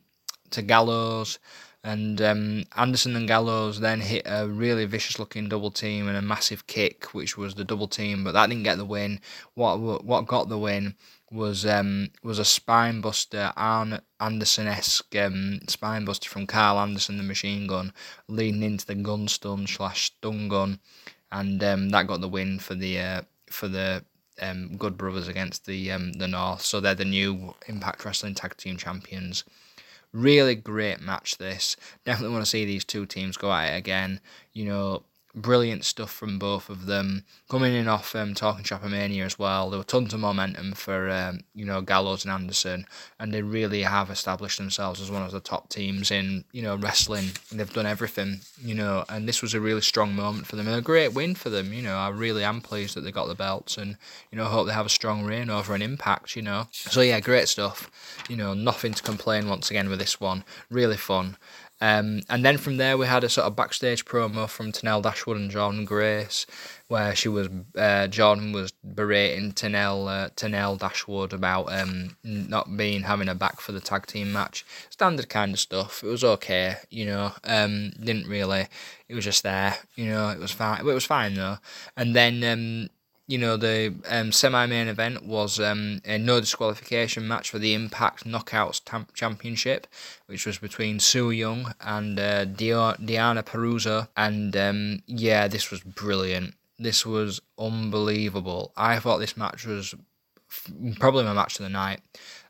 to 0.51 0.63
Gallows. 0.63 1.39
And 1.85 2.21
um, 2.21 2.65
Anderson 2.77 3.15
and 3.15 3.29
Gallows 3.29 3.79
then 3.79 4.01
hit 4.01 4.23
a 4.27 4.49
really 4.49 4.85
vicious 4.85 5.19
looking 5.19 5.49
double 5.49 5.71
team 5.71 6.09
and 6.09 6.17
a 6.17 6.23
massive 6.23 6.67
kick, 6.67 7.15
which 7.15 7.39
was 7.39 7.55
the 7.55 7.65
double 7.65 7.87
team, 7.87 8.25
but 8.25 8.33
that 8.33 8.49
didn't 8.49 8.65
get 8.65 8.79
the 8.79 8.85
win. 8.85 9.21
What 9.55 10.05
what 10.05 10.27
got 10.27 10.49
the 10.49 10.59
win 10.59 10.97
was 11.31 11.65
um, 11.65 12.11
was 12.23 12.39
a 12.39 12.45
spine 12.45 13.01
buster, 13.01 13.53
Arn 13.57 14.01
Anderson 14.21 14.67
esque 14.67 15.15
um, 15.17 15.61
spine 15.69 16.05
buster 16.05 16.29
from 16.29 16.47
Karl 16.47 16.79
Anderson, 16.79 17.17
the 17.17 17.23
machine 17.23 17.67
gun, 17.67 17.93
leading 18.27 18.63
into 18.63 18.87
the 18.87 18.97
gun 18.97 19.29
stun 19.29 19.67
slash 19.67 20.07
stun 20.07 20.49
gun, 20.49 20.81
and 21.31 21.63
um, 21.63 21.91
that 21.91 22.07
got 22.07 22.21
the 22.21 22.29
win 22.29 22.59
for 22.59 22.75
the 22.75 22.99
uh, 22.99 23.23
for 23.51 23.69
the 23.69 24.05
um, 24.41 24.77
Good 24.77 24.97
Brothers 24.97 25.29
against 25.29 25.67
the 25.67 25.91
um, 25.93 26.13
the 26.15 26.29
North. 26.29 26.63
So 26.63 26.81
they're 26.81 26.95
the 26.95 27.05
new 27.05 27.55
Impact 27.67 28.05
Wrestling 28.05 28.35
Tag 28.35 28.57
Team 28.57 28.77
Champions. 28.77 29.45
Really 30.13 30.55
great 30.55 31.01
match. 31.01 31.37
This 31.39 31.77
definitely 32.05 32.33
want 32.33 32.45
to 32.45 32.51
see 32.51 32.65
these 32.65 32.85
two 32.85 33.05
teams 33.07 33.37
go 33.37 33.53
at 33.53 33.75
it 33.75 33.77
again. 33.77 34.21
You 34.53 34.65
know, 34.65 35.03
brilliant 35.35 35.85
stuff 35.85 36.11
from 36.11 36.39
both 36.39 36.69
of 36.69 36.87
them. 36.87 37.25
Coming 37.49 37.75
in 37.75 37.89
off 37.89 38.15
um, 38.15 38.35
Talking 38.35 38.65
Mania 38.91 39.25
as 39.25 39.39
well, 39.39 39.71
there 39.71 39.79
were 39.79 39.85
tons 39.85 40.13
of 40.15 40.21
momentum 40.21 40.73
for 40.73 41.11
um, 41.11 41.41
you 41.55 41.65
know 41.65 41.81
Gallows 41.81 42.25
and 42.25 42.33
Anderson, 42.33 42.87
and 43.19 43.33
they 43.33 43.43
really 43.43 43.83
have 43.83 44.11
established 44.11 44.59
themselves 44.59 45.01
as 45.01 45.11
one 45.11 45.23
of 45.23 45.33
the 45.33 45.41
top 45.41 45.69
teams 45.69 46.11
in 46.11 46.45
you 46.53 46.63
know 46.63 46.77
wrestling. 46.77 47.31
They've 47.53 47.73
done 47.73 47.87
everything, 47.87 48.41
you 48.63 48.75
know, 48.75 49.05
and 49.09 49.29
this 49.29 49.43
was 49.43 49.55
a 49.55 49.61
really 49.61 49.83
strong 49.83 50.15
moment 50.15 50.47
for 50.47 50.57
them 50.57 50.67
and 50.67 50.77
a 50.77 50.83
great 50.83 51.15
win 51.15 51.35
for 51.35 51.51
them. 51.51 51.73
You 51.73 51.83
know, 51.83 51.97
I 51.97 52.09
really 52.09 52.45
am 52.45 52.61
pleased 52.61 52.97
that 52.97 53.03
they 53.03 53.13
got 53.13 53.29
the 53.29 53.35
belts, 53.35 53.79
and 53.79 53.97
you 54.31 54.39
know, 54.39 54.45
hope 54.45 54.67
they 54.67 54.73
have 54.73 54.87
a 54.87 54.91
strong 54.91 55.25
reign 55.25 55.51
over 55.51 55.75
an 55.75 55.83
Impact. 55.83 56.37
You 56.37 56.43
know, 56.43 56.69
so 56.73 57.01
yeah, 57.01 57.21
great 57.21 57.49
stuff. 57.49 57.91
You 58.29 58.37
know, 58.37 58.55
nothing 58.55 58.95
to 58.95 59.03
complain 59.03 59.49
once 59.49 59.71
again 59.71 59.89
with 59.89 59.99
this 59.99 60.21
one. 60.21 60.45
Really 60.71 60.97
fun. 60.97 61.37
Um, 61.81 62.23
and 62.29 62.45
then 62.45 62.59
from 62.59 62.77
there, 62.77 62.99
we 62.99 63.07
had 63.07 63.25
a 63.25 63.29
sort 63.29 63.47
of 63.47 63.57
backstage 63.57 64.05
promo 64.05 64.49
from 64.49 64.73
Tenille 64.73 65.03
Dashwood 65.03 65.37
and 65.37 65.51
Jordynne 65.51 65.87
Grace, 65.87 66.47
where 66.89 67.15
she 67.15 67.29
was 67.29 67.47
uh, 67.77 68.09
Jordynne 68.09 68.53
was 68.53 68.73
berating 68.73 69.53
Tenille 69.53 70.09
uh, 70.09 70.29
Tenille 70.31 70.79
Dashwood 70.79 71.33
about 71.33 71.73
um, 71.73 72.17
not 72.25 72.77
being 72.77 73.03
having 73.03 73.29
a 73.29 73.35
back 73.35 73.61
for 73.61 73.73
the 73.73 73.81
tag 73.81 74.07
team 74.07 74.33
match. 74.33 74.65
Standard 74.91 75.29
kind 75.29 75.53
of 75.53 75.61
stuff. 75.61 76.03
It 76.03 76.09
was 76.09 76.25
okay, 76.25 76.77
you 76.91 77.07
know. 77.07 77.33
Um, 77.45 77.91
didn't 78.03 78.27
really. 78.27 78.67
It 79.09 79.15
was 79.15 79.25
just 79.25 79.43
there, 79.45 79.77
you 79.95 80.07
know. 80.07 80.31
It 80.31 80.39
was 80.39 80.53
fine. 80.53 80.81
It 80.81 80.85
was 80.85 81.07
fine 81.07 81.35
though. 81.35 81.59
And 81.97 82.15
then 82.15 82.43
um, 82.45 82.91
you 83.29 83.37
know, 83.37 83.59
the 83.59 83.95
um, 84.09 84.33
semi-main 84.33 84.89
event 84.89 85.23
was 85.23 85.61
um, 85.61 86.01
a 86.07 86.17
no 86.17 86.41
disqualification 86.41 87.29
match 87.29 87.51
for 87.51 87.59
the 87.59 87.75
Impact 87.75 88.25
Knockouts 88.25 88.81
Tam- 88.85 89.07
Championship, 89.13 89.87
which 90.27 90.47
was 90.47 90.57
between 90.57 90.99
Su 90.99 91.31
Yung 91.31 91.75
and 91.83 92.19
uh, 92.19 92.47
Deonna 92.47 93.45
Purrazzo. 93.45 94.09
And 94.17 94.57
um, 94.57 95.03
yeah, 95.07 95.47
this 95.47 95.71
was 95.71 95.81
brilliant. 95.83 96.55
This 96.79 97.05
was 97.05 97.43
unbelievable. 97.59 98.73
I 98.77 98.99
thought 98.99 99.19
this 99.19 99.37
match 99.37 99.67
was 99.67 99.95
probably 100.99 101.25
my 101.25 101.33
match 101.33 101.59
of 101.59 101.65
the 101.65 101.71
night. 101.71 102.01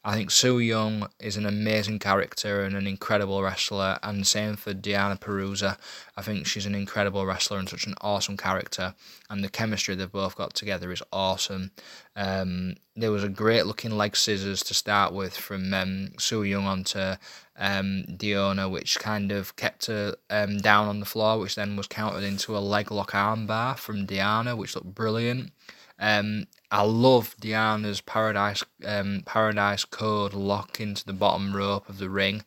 I 0.04 0.14
think 0.14 0.30
Su 0.30 0.58
Yung 0.58 1.08
is 1.18 1.36
an 1.36 1.44
amazing 1.44 1.98
character 1.98 2.62
and 2.62 2.76
an 2.76 2.86
incredible 2.86 3.42
wrestler, 3.42 3.98
and 4.02 4.26
same 4.26 4.56
for 4.56 4.72
Deonna 4.72 5.20
Purrazzo. 5.20 5.76
I 6.16 6.22
think 6.22 6.46
she's 6.46 6.66
an 6.66 6.74
incredible 6.74 7.26
wrestler 7.26 7.58
and 7.58 7.68
such 7.68 7.86
an 7.86 7.94
awesome 8.00 8.36
character, 8.36 8.94
and 9.28 9.42
the 9.42 9.48
chemistry 9.48 9.94
they've 9.96 10.10
both 10.10 10.36
got 10.36 10.54
together 10.54 10.92
is 10.92 11.02
awesome. 11.12 11.72
Um, 12.16 12.76
there 12.96 13.12
was 13.12 13.24
a 13.24 13.28
great 13.28 13.66
looking 13.66 13.90
leg 13.90 14.16
scissors 14.16 14.62
to 14.64 14.74
start 14.74 15.12
with 15.12 15.36
from 15.36 15.74
um, 15.74 16.10
Su 16.18 16.42
Yung 16.42 16.66
onto 16.66 17.14
um, 17.58 18.04
Deonna, 18.08 18.70
which 18.70 19.00
kind 19.00 19.32
of 19.32 19.56
kept 19.56 19.86
her 19.86 20.14
um, 20.30 20.58
down 20.58 20.88
on 20.88 21.00
the 21.00 21.06
floor, 21.06 21.38
which 21.38 21.56
then 21.56 21.76
was 21.76 21.88
countered 21.88 22.24
into 22.24 22.56
a 22.56 22.60
leg 22.60 22.90
lock 22.90 23.10
armbar 23.12 23.76
from 23.76 24.06
Deonna, 24.06 24.56
which 24.56 24.74
looked 24.74 24.94
brilliant. 24.94 25.50
Um, 25.98 26.46
I 26.70 26.82
love 26.82 27.34
Deonna's 27.40 28.00
Paradise 28.00 28.62
um, 28.84 29.22
Paradise 29.24 29.84
Code 29.84 30.34
lock 30.34 30.80
into 30.80 31.04
the 31.04 31.12
bottom 31.14 31.56
rope 31.56 31.88
of 31.88 31.98
the 31.98 32.10
ring, 32.10 32.42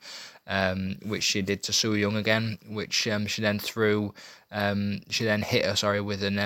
um, 0.46 0.98
which 1.04 1.24
she 1.24 1.42
did 1.42 1.64
to 1.64 1.74
Su 1.74 1.96
Yung 1.96 2.16
again, 2.16 2.60
which 2.68 3.08
um, 3.08 3.26
she 3.26 3.42
then 3.42 3.58
threw. 3.60 4.14
Um, 4.52 5.02
she 5.10 5.24
then 5.24 5.42
hit 5.42 5.66
her 5.66 5.76
sorry 5.76 6.02
with 6.02 6.24
an 6.24 6.38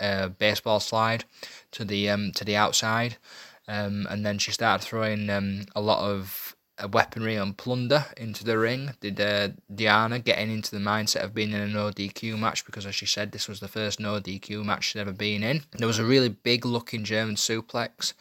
um, 0.00 0.34
baseball 0.38 0.80
slide 0.80 1.24
to 1.70 1.84
the 1.84 2.10
um, 2.10 2.32
to 2.32 2.44
the 2.44 2.56
outside, 2.56 3.16
and 3.66 4.26
then 4.26 4.38
she 4.38 4.52
started 4.52 4.84
throwing 4.84 5.30
a 5.30 5.80
lot 5.80 6.00
of 6.00 6.51
weaponry 6.90 7.36
and 7.36 7.56
plunder 7.56 8.06
into 8.16 8.44
the 8.44 8.58
ring. 8.58 8.92
Did 9.00 9.20
uh, 9.20 9.48
Deonna 9.72 10.22
getting 10.22 10.50
into 10.50 10.70
the 10.70 10.80
mindset 10.80 11.24
of 11.24 11.34
being 11.34 11.52
in 11.52 11.60
a 11.60 11.66
no 11.66 11.90
DQ 11.90 12.38
match 12.38 12.64
because, 12.64 12.86
as 12.86 12.94
she 12.94 13.06
said, 13.06 13.32
this 13.32 13.48
was 13.48 13.60
the 13.60 13.68
first 13.68 14.00
no 14.00 14.20
DQ 14.20 14.64
match 14.64 14.84
she'd 14.84 15.00
ever 15.00 15.12
been 15.12 15.42
in. 15.42 15.62
There 15.72 15.86
was 15.86 15.98
a 15.98 16.04
really 16.04 16.28
big 16.28 16.64
looking 16.64 17.04
German 17.04 17.36
suplex. 17.36 18.14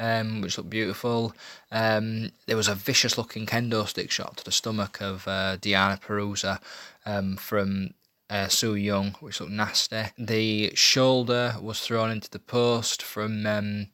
Um, 0.00 0.40
which 0.40 0.58
looked 0.58 0.70
beautiful. 0.70 1.34
Um, 1.70 2.32
there 2.46 2.56
was 2.56 2.66
a 2.66 2.74
vicious 2.74 3.16
looking 3.16 3.46
kendo 3.46 3.86
stick 3.86 4.10
shot 4.10 4.38
to 4.38 4.44
the 4.44 4.50
stomach 4.50 5.00
of 5.00 5.28
uh, 5.28 5.56
Deonna 5.60 6.02
Purrazzo 6.02 6.58
um, 7.06 7.36
from 7.36 7.90
uh, 8.28 8.48
Su 8.48 8.74
Yung, 8.74 9.12
which 9.20 9.40
looked 9.40 9.52
nasty. 9.52 10.06
The 10.18 10.72
shoulder 10.74 11.54
was 11.60 11.80
thrown 11.80 12.10
into 12.10 12.28
the 12.28 12.40
post 12.40 13.02
from 13.02 13.46
um, 13.46 13.86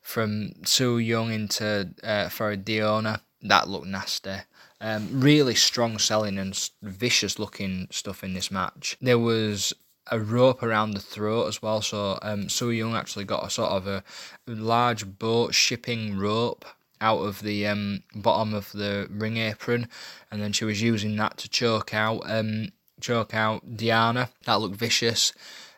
from 0.00 0.64
Su 0.64 0.96
Yung 0.96 1.30
into 1.30 1.90
uh, 2.02 2.30
for 2.30 2.56
Deonna 2.56 3.20
that 3.44 3.68
looked 3.68 3.86
nasty. 3.86 4.38
Um, 4.80 5.20
really 5.20 5.54
strong 5.54 5.98
selling 5.98 6.38
and 6.38 6.70
vicious 6.82 7.38
looking 7.38 7.86
stuff 7.90 8.24
in 8.24 8.34
this 8.34 8.50
match. 8.50 8.96
There 9.00 9.18
was 9.18 9.72
a 10.10 10.18
rope 10.18 10.62
around 10.62 10.92
the 10.92 11.00
throat 11.00 11.46
as 11.46 11.62
well, 11.62 11.80
so 11.80 12.18
um, 12.22 12.48
Su 12.48 12.70
Yung 12.70 12.94
actually 12.94 13.24
got 13.24 13.46
a 13.46 13.50
sort 13.50 13.70
of 13.70 13.86
a 13.86 14.02
large 14.46 15.18
boat 15.18 15.54
shipping 15.54 16.18
rope 16.18 16.64
out 17.00 17.20
of 17.20 17.40
the 17.42 17.66
um, 17.66 18.02
bottom 18.14 18.52
of 18.52 18.72
the 18.72 19.06
ring 19.10 19.36
apron, 19.36 19.88
and 20.30 20.42
then 20.42 20.52
she 20.52 20.64
was 20.64 20.82
using 20.82 21.16
that 21.16 21.38
to 21.38 21.48
choke 21.48 21.94
out 21.94 22.22
um, 22.26 22.72
choke 23.00 23.34
out 23.34 23.76
Deonna. 23.76 24.30
That 24.44 24.60
looked 24.60 24.76
vicious. 24.76 25.32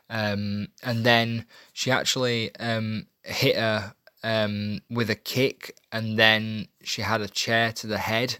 Um, 0.09 0.69
and 0.85 1.05
then 1.05 1.47
she 1.73 1.91
actually 1.91 2.55
um, 2.57 3.07
hit 3.25 3.57
her 3.57 3.95
um, 4.27 4.81
with 4.91 5.09
a 5.09 5.15
kick, 5.15 5.77
and 5.93 6.19
then 6.19 6.67
she 6.83 7.03
had 7.03 7.21
a 7.21 7.29
chair 7.29 7.71
to 7.73 7.87
the 7.87 7.99
head 7.99 8.39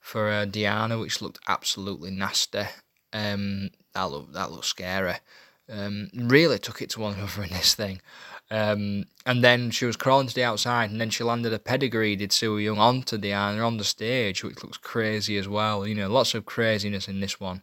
for 0.00 0.28
uh, 0.28 0.44
Deonna, 0.44 1.00
which 1.00 1.22
looked 1.22 1.38
absolutely 1.46 2.10
nasty. 2.10 2.64
Um, 3.12 3.70
that 3.94 4.10
looked 4.10 4.32
that 4.32 4.50
looked 4.50 4.64
scary. 4.64 5.14
Um, 5.68 6.08
really 6.12 6.58
took 6.58 6.82
it 6.82 6.90
to 6.90 7.00
one 7.00 7.14
another 7.18 7.44
in 7.44 7.50
this 7.50 7.74
thing. 7.74 8.00
Um, 8.50 9.04
and 9.24 9.44
then 9.44 9.70
she 9.70 9.84
was 9.86 9.96
crawling 9.96 10.26
to 10.26 10.34
the 10.34 10.42
outside, 10.42 10.90
and 10.90 11.00
then 11.00 11.10
she 11.10 11.22
landed 11.22 11.52
a 11.52 11.60
pedigree, 11.60 12.16
did 12.16 12.32
Su 12.32 12.58
Yung, 12.58 12.80
onto 12.80 13.16
Deonna 13.16 13.64
on 13.64 13.76
the 13.76 13.84
stage, 13.84 14.42
which 14.42 14.64
looks 14.64 14.78
crazy 14.78 15.38
as 15.38 15.46
well. 15.46 15.86
You 15.86 15.94
know, 15.94 16.08
lots 16.08 16.34
of 16.34 16.44
craziness 16.44 17.06
in 17.06 17.20
this 17.20 17.38
one. 17.38 17.62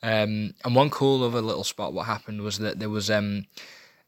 Um, 0.00 0.54
and 0.64 0.76
one 0.76 0.90
cool 0.90 1.24
other 1.24 1.42
little 1.42 1.64
spot, 1.64 1.92
what 1.92 2.06
happened 2.06 2.42
was 2.42 2.58
that 2.58 2.78
there 2.78 2.88
was 2.88 3.10
um, 3.10 3.46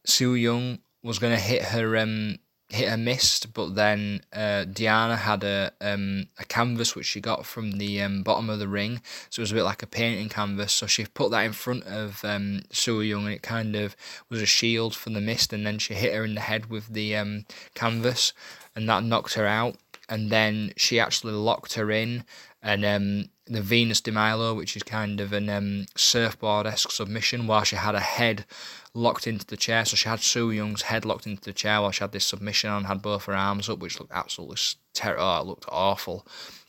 Su 0.05 0.35
Yung 0.35 0.79
was 1.03 1.19
going 1.19 1.35
to 1.35 1.43
hit 1.43 1.65
her 1.65 1.97
um, 1.97 2.39
hit 2.73 2.89
and 2.89 3.05
missed, 3.05 3.53
but 3.53 3.75
then 3.75 4.23
uh, 4.33 4.65
Deonna 4.67 5.19
had 5.19 5.45
a 5.45 5.73
um, 5.81 6.27
a 6.39 6.45
canvas 6.45 6.97
which 6.97 7.07
she 7.07 7.21
got 7.21 7.45
from 7.45 7.73
the 7.73 8.01
um, 8.01 8.23
bottom 8.23 8.49
of 8.49 8.59
the 8.59 8.69
ring, 8.69 9.01
so 9.29 9.41
it 9.41 9.45
was 9.45 9.53
a 9.53 9.57
bit 9.57 9.65
like 9.65 9.83
a 9.83 9.87
painting 9.87 10.29
canvas. 10.29 10.73
So 10.73 10.87
she 10.87 11.05
put 11.05 11.31
that 11.31 11.45
in 11.45 11.53
front 11.53 11.85
of 11.85 12.25
um, 12.25 12.63
Su 12.71 13.01
Yung, 13.03 13.27
and 13.27 13.35
it 13.35 13.43
kind 13.43 13.77
of 13.77 13.95
was 14.29 14.41
a 14.41 14.47
shield 14.47 14.97
from 14.97 15.13
the 15.13 15.21
mist. 15.21 15.53
And 15.53 15.67
then 15.67 15.79
she 15.79 15.95
hit 15.95 16.15
her 16.15 16.25
in 16.25 16.35
the 16.35 16.41
head 16.41 16.71
with 16.71 16.89
the 16.89 17.15
um, 17.17 17.45
canvas, 17.75 18.33
and 18.75 18.89
that 18.89 19.05
knocked 19.05 19.35
her 19.35 19.47
out. 19.47 19.77
And 20.13 20.29
then 20.29 20.75
she 20.77 21.01
actually 21.01 21.33
locked 21.33 21.73
her 21.75 21.91
in, 21.91 22.25
and 22.63 22.85
um, 22.85 23.31
the 23.47 23.63
Venus 23.63 24.03
de 24.03 24.13
Milo, 24.13 24.53
which 24.53 24.77
is 24.77 24.83
kind 24.83 25.23
of 25.23 25.33
an 25.33 25.49
um, 25.49 25.87
surfboard 25.97 26.67
esque 26.67 26.91
submission, 26.91 27.47
while 27.47 27.65
she 27.65 27.77
had 27.77 27.95
a 27.95 28.01
head 28.01 28.45
locked 28.93 29.27
into 29.27 29.47
the 29.47 29.57
chair. 29.57 29.87
So 29.87 29.97
she 29.97 30.11
had 30.11 30.21
Su 30.21 30.51
Yung's 30.51 30.83
head 30.83 31.07
locked 31.07 31.27
into 31.27 31.43
the 31.43 31.55
chair 31.55 31.81
while 31.81 31.93
she 31.93 32.05
had 32.05 32.13
this 32.13 32.27
submission 32.27 32.69
on, 32.69 32.85
had 32.85 33.01
both 33.01 33.25
her 33.25 33.35
arms 33.35 33.71
up, 33.71 33.79
which 33.79 33.99
looked 33.99 34.13
absolutely 34.13 34.59
terrible. 34.93 35.25
Oh, 35.25 35.41
it 35.41 35.47
looked 35.47 35.65
awful. 35.71 36.27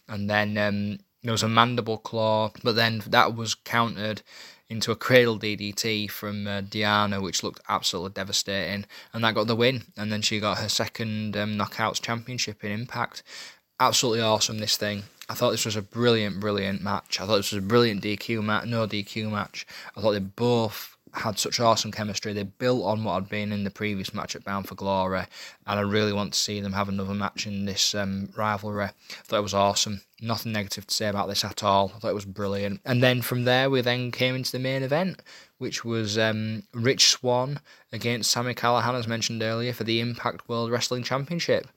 And 0.07 0.29
then 0.29 0.57
um, 0.57 0.99
there 1.21 1.33
was 1.33 1.43
a 1.43 1.49
mandible 1.49 1.97
claw, 1.97 2.51
but 2.63 2.77
then 2.77 3.03
that 3.07 3.35
was 3.35 3.55
countered 3.55 4.21
into 4.69 4.91
a 4.91 4.95
cradle 4.95 5.37
DDT 5.37 6.09
from 6.09 6.47
uh, 6.47 6.61
Deonna, 6.61 7.21
which 7.21 7.43
looked 7.43 7.61
absolutely 7.69 8.13
devastating, 8.13 8.85
and 9.13 9.23
that 9.23 9.35
got 9.35 9.47
the 9.47 9.55
win. 9.55 9.83
And 9.97 10.11
then 10.11 10.21
she 10.21 10.39
got 10.39 10.59
her 10.59 10.69
second 10.69 11.37
um, 11.37 11.57
Knockouts 11.57 12.01
Championship 12.01 12.63
in 12.63 12.71
Impact. 12.71 13.23
Absolutely 13.79 14.21
awesome, 14.21 14.59
this 14.59 14.77
thing. 14.77 15.03
I 15.29 15.33
thought 15.33 15.51
this 15.51 15.65
was 15.65 15.75
a 15.75 15.81
brilliant, 15.81 16.39
brilliant 16.39 16.81
match. 16.83 17.19
I 17.19 17.25
thought 17.25 17.37
this 17.37 17.51
was 17.51 17.63
a 17.63 17.67
brilliant 17.67 18.03
DQ 18.03 18.43
match, 18.43 18.65
no 18.65 18.85
DQ 18.87 19.31
match. 19.31 19.65
I 19.95 20.01
thought 20.01 20.11
they 20.11 20.19
both 20.19 20.92
had 21.13 21.37
such 21.37 21.59
awesome 21.59 21.91
chemistry. 21.91 22.33
They 22.33 22.43
built 22.43 22.83
on 22.83 23.03
what 23.03 23.15
had 23.15 23.29
been 23.29 23.51
in 23.51 23.63
the 23.63 23.69
previous 23.69 24.13
match 24.13 24.35
at 24.35 24.43
Bound 24.43 24.67
for 24.67 24.75
Glory. 24.75 25.25
and 25.67 25.79
I 25.79 25.83
really 25.83 26.13
want 26.13 26.33
to 26.33 26.39
see 26.39 26.59
them 26.59 26.73
have 26.73 26.89
another 26.89 27.13
match 27.13 27.45
in 27.45 27.65
this 27.65 27.93
um, 27.93 28.29
rivalry. 28.35 28.85
I 28.85 28.91
thought 29.23 29.39
it 29.39 29.43
was 29.43 29.53
awesome. 29.53 30.01
Nothing 30.21 30.53
negative 30.53 30.87
to 30.87 30.93
say 30.93 31.07
about 31.07 31.27
this 31.27 31.43
at 31.43 31.63
all. 31.63 31.91
I 31.95 31.99
thought 31.99 32.11
it 32.11 32.15
was 32.15 32.25
brilliant. 32.25 32.81
And 32.85 33.03
then 33.03 33.21
from 33.21 33.43
there, 33.43 33.69
we 33.69 33.81
then 33.81 34.11
came 34.11 34.35
into 34.35 34.51
the 34.51 34.59
main 34.59 34.81
event, 34.83 35.21
which 35.63 35.85
was 35.85 36.17
um, 36.17 36.61
Rich 36.73 37.07
Swann 37.07 37.61
against 37.93 38.29
Sami 38.29 38.53
Callihan, 38.53 38.95
as 38.99 39.07
mentioned 39.07 39.41
earlier, 39.41 39.71
for 39.71 39.85
the 39.85 40.01
Impact 40.01 40.49
World 40.49 40.69
Wrestling 40.69 41.03
Championship. 41.03 41.69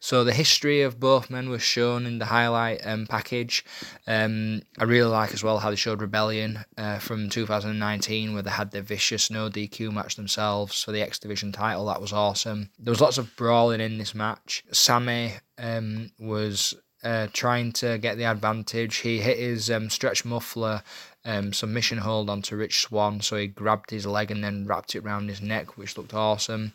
So 0.00 0.24
the 0.24 0.32
history 0.32 0.80
of 0.80 0.98
both 0.98 1.28
men 1.28 1.50
was 1.50 1.60
shown 1.60 2.06
in 2.06 2.18
the 2.18 2.24
highlight 2.24 2.80
um, 2.86 3.06
package. 3.06 3.62
Um, 4.06 4.62
I 4.78 4.84
really 4.84 5.10
like 5.10 5.34
as 5.34 5.44
well 5.44 5.58
how 5.58 5.68
they 5.68 5.76
showed 5.76 6.00
Rebellion 6.00 6.64
uh, 6.78 7.00
from 7.00 7.28
2019, 7.28 8.32
where 8.32 8.42
they 8.42 8.50
had 8.50 8.70
their 8.70 8.80
vicious 8.80 9.30
no 9.30 9.50
DQ 9.50 9.92
match 9.92 10.16
themselves 10.16 10.82
for 10.82 10.92
the 10.92 11.02
X 11.02 11.18
Division 11.18 11.52
title. 11.52 11.84
That 11.84 12.00
was 12.00 12.14
awesome. 12.14 12.70
There 12.78 12.92
was 12.92 13.02
lots 13.02 13.18
of 13.18 13.36
brawling 13.36 13.82
in 13.82 13.98
this 13.98 14.14
match. 14.14 14.64
Sammy 14.72 15.34
um, 15.58 16.12
was 16.18 16.74
uh, 17.02 17.26
trying 17.34 17.72
to 17.72 17.98
get 17.98 18.16
the 18.16 18.24
advantage. 18.24 18.96
He 18.96 19.20
hit 19.20 19.36
his 19.36 19.70
um, 19.70 19.90
stretch 19.90 20.24
muffler 20.24 20.82
um, 21.24 21.52
submission 21.52 21.98
hold 21.98 22.28
onto 22.28 22.56
Rich 22.56 22.82
Swann. 22.82 23.20
so 23.20 23.36
he 23.36 23.46
grabbed 23.46 23.90
his 23.90 24.06
leg 24.06 24.30
and 24.30 24.44
then 24.44 24.66
wrapped 24.66 24.94
it 24.94 25.04
around 25.04 25.28
his 25.28 25.40
neck, 25.40 25.76
which 25.78 25.96
looked 25.96 26.14
awesome. 26.14 26.72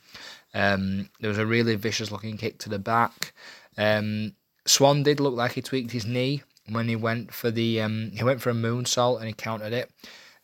Um, 0.53 1.09
there 1.19 1.29
was 1.29 1.37
a 1.37 1.45
really 1.45 1.75
vicious 1.75 2.11
looking 2.11 2.37
kick 2.37 2.57
to 2.59 2.69
the 2.69 2.79
back. 2.79 3.33
Um, 3.77 4.33
Swann 4.65 5.03
did 5.03 5.19
look 5.19 5.35
like 5.35 5.53
he 5.53 5.61
tweaked 5.61 5.91
his 5.91 6.05
knee 6.05 6.43
when 6.67 6.87
he 6.87 6.95
went 6.95 7.33
for 7.33 7.51
the 7.51 7.81
um, 7.81 8.11
he 8.13 8.23
went 8.23 8.41
for 8.41 8.49
a 8.49 8.53
moonsault 8.53 9.19
and 9.19 9.27
he 9.27 9.33
countered 9.33 9.73
it. 9.73 9.91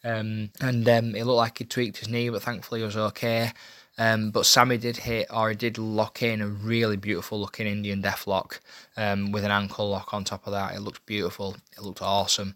Um, 0.04 0.52
and 0.62 0.88
um, 0.88 1.16
it 1.16 1.26
looked 1.26 1.38
like 1.38 1.58
he 1.58 1.66
tweaked 1.66 1.98
his 1.98 2.10
knee, 2.10 2.30
but 2.30 2.44
thankfully 2.44 2.82
he 2.82 2.86
was 2.86 2.98
okay. 2.98 3.52
Um, 3.98 4.32
but 4.32 4.46
Sami 4.46 4.78
did 4.78 4.98
hit, 4.98 5.28
or 5.34 5.50
he 5.50 5.56
did 5.56 5.78
lock 5.78 6.22
in 6.22 6.42
a 6.42 6.48
really 6.48 6.98
beautiful 6.98 7.40
looking 7.40 7.66
Indian 7.66 8.02
deathlock 8.02 8.60
um, 8.98 9.32
with 9.32 9.46
an 9.46 9.52
ankle 9.52 9.90
lock 9.90 10.14
on 10.14 10.24
top 10.24 10.46
of 10.46 10.54
that. 10.54 10.76
It 10.76 10.82
looked 10.82 11.06
beautiful. 11.06 11.56
It 11.76 11.82
looked 11.82 12.02
awesome. 12.02 12.56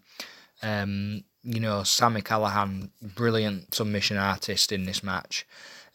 Um, 0.62 1.24
you 1.42 1.60
know, 1.60 1.82
Sami 1.82 2.20
Callihan, 2.20 2.90
brilliant 3.02 3.74
submission 3.74 4.16
artist 4.16 4.72
in 4.72 4.84
this 4.84 5.02
match. 5.02 5.46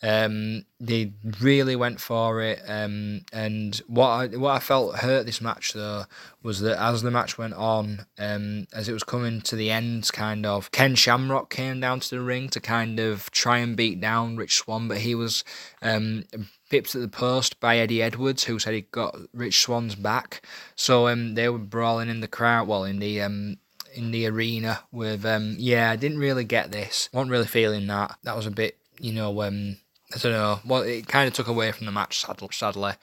Um, 0.04 0.66
they 0.80 1.14
really 1.40 1.76
went 1.76 2.02
for 2.02 2.42
it, 2.42 2.62
um, 2.68 3.22
and 3.32 3.76
what 3.88 4.08
I 4.08 4.28
what 4.28 4.52
I 4.52 4.60
felt 4.60 4.98
hurt 4.98 5.26
this 5.26 5.42
match 5.42 5.74
though 5.74 6.04
was 6.44 6.60
that 6.60 6.80
as 6.80 7.02
the 7.02 7.12
match 7.12 7.38
went 7.38 7.54
on, 7.54 8.06
um, 8.20 8.68
as 8.74 8.90
it 8.90 8.94
was 8.94 9.04
coming 9.04 9.42
to 9.42 9.56
the 9.56 9.72
end, 9.72 10.12
kind 10.12 10.46
of 10.46 10.70
Ken 10.72 10.96
Shamrock 10.96 11.50
came 11.50 11.80
down 11.80 12.02
to 12.02 12.10
the 12.10 12.22
ring 12.22 12.50
to 12.50 12.60
kind 12.60 13.00
of 13.00 13.32
try 13.32 13.60
and 13.60 13.78
beat 13.78 14.02
down 14.02 14.36
Rich 14.36 14.58
Swann, 14.58 14.90
but 14.90 14.98
he 14.98 15.16
was 15.16 15.44
um, 15.82 16.26
pipped 16.70 16.94
at 16.94 17.02
the 17.02 17.08
post 17.08 17.60
by 17.60 17.78
Eddie 17.78 18.04
Edwards, 18.04 18.44
who 18.44 18.60
said 18.60 18.74
he 18.74 18.82
got 18.82 19.16
Rich 19.34 19.62
Swann's 19.62 19.96
back. 19.96 20.46
So 20.76 21.08
um, 21.08 21.36
they 21.36 21.48
were 21.48 21.58
brawling 21.58 22.10
in 22.10 22.20
the 22.20 22.28
crowd, 22.28 22.68
well 22.68 22.84
in 22.84 23.00
the 23.00 23.22
um 23.22 23.58
in 23.96 24.12
the 24.12 24.28
arena 24.28 24.82
with 24.92 25.26
um 25.26 25.56
yeah 25.58 25.92
I 25.92 25.96
didn't 25.96 26.20
really 26.20 26.44
get 26.44 26.72
this. 26.72 27.10
wasn't 27.14 27.32
really 27.32 27.48
feeling 27.48 27.88
that. 27.88 28.18
That 28.24 28.36
was 28.36 28.46
a 28.46 28.52
bit 28.52 28.78
you 29.00 29.14
know 29.14 29.42
um 29.42 29.78
I 30.14 30.18
don't 30.18 30.32
know. 30.32 30.60
Well, 30.66 30.84
it 30.84 31.08
kind 31.08 31.28
of 31.28 31.34
took 31.34 31.48
away 31.48 31.72
from 31.72 31.88
the 31.88 31.92
match, 31.92 32.24
sadly. 32.52 32.94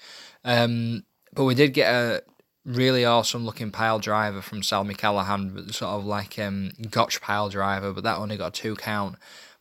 Um, 0.44 1.04
but 1.34 1.44
we 1.44 1.54
did 1.54 1.74
get 1.74 1.92
a 1.92 2.22
really 2.64 3.04
awesome 3.04 3.44
looking 3.44 3.70
pile 3.70 3.98
driver 3.98 4.40
from 4.40 4.62
Sami 4.62 4.94
Callihan, 4.94 5.72
sort 5.74 5.90
of 5.90 6.04
like 6.04 6.38
um, 6.38 6.70
Gotch 6.90 7.20
pile 7.20 7.48
driver, 7.48 7.92
but 7.92 8.04
that 8.04 8.18
only 8.18 8.36
got 8.36 8.54
two 8.54 8.76
count. 8.76 9.16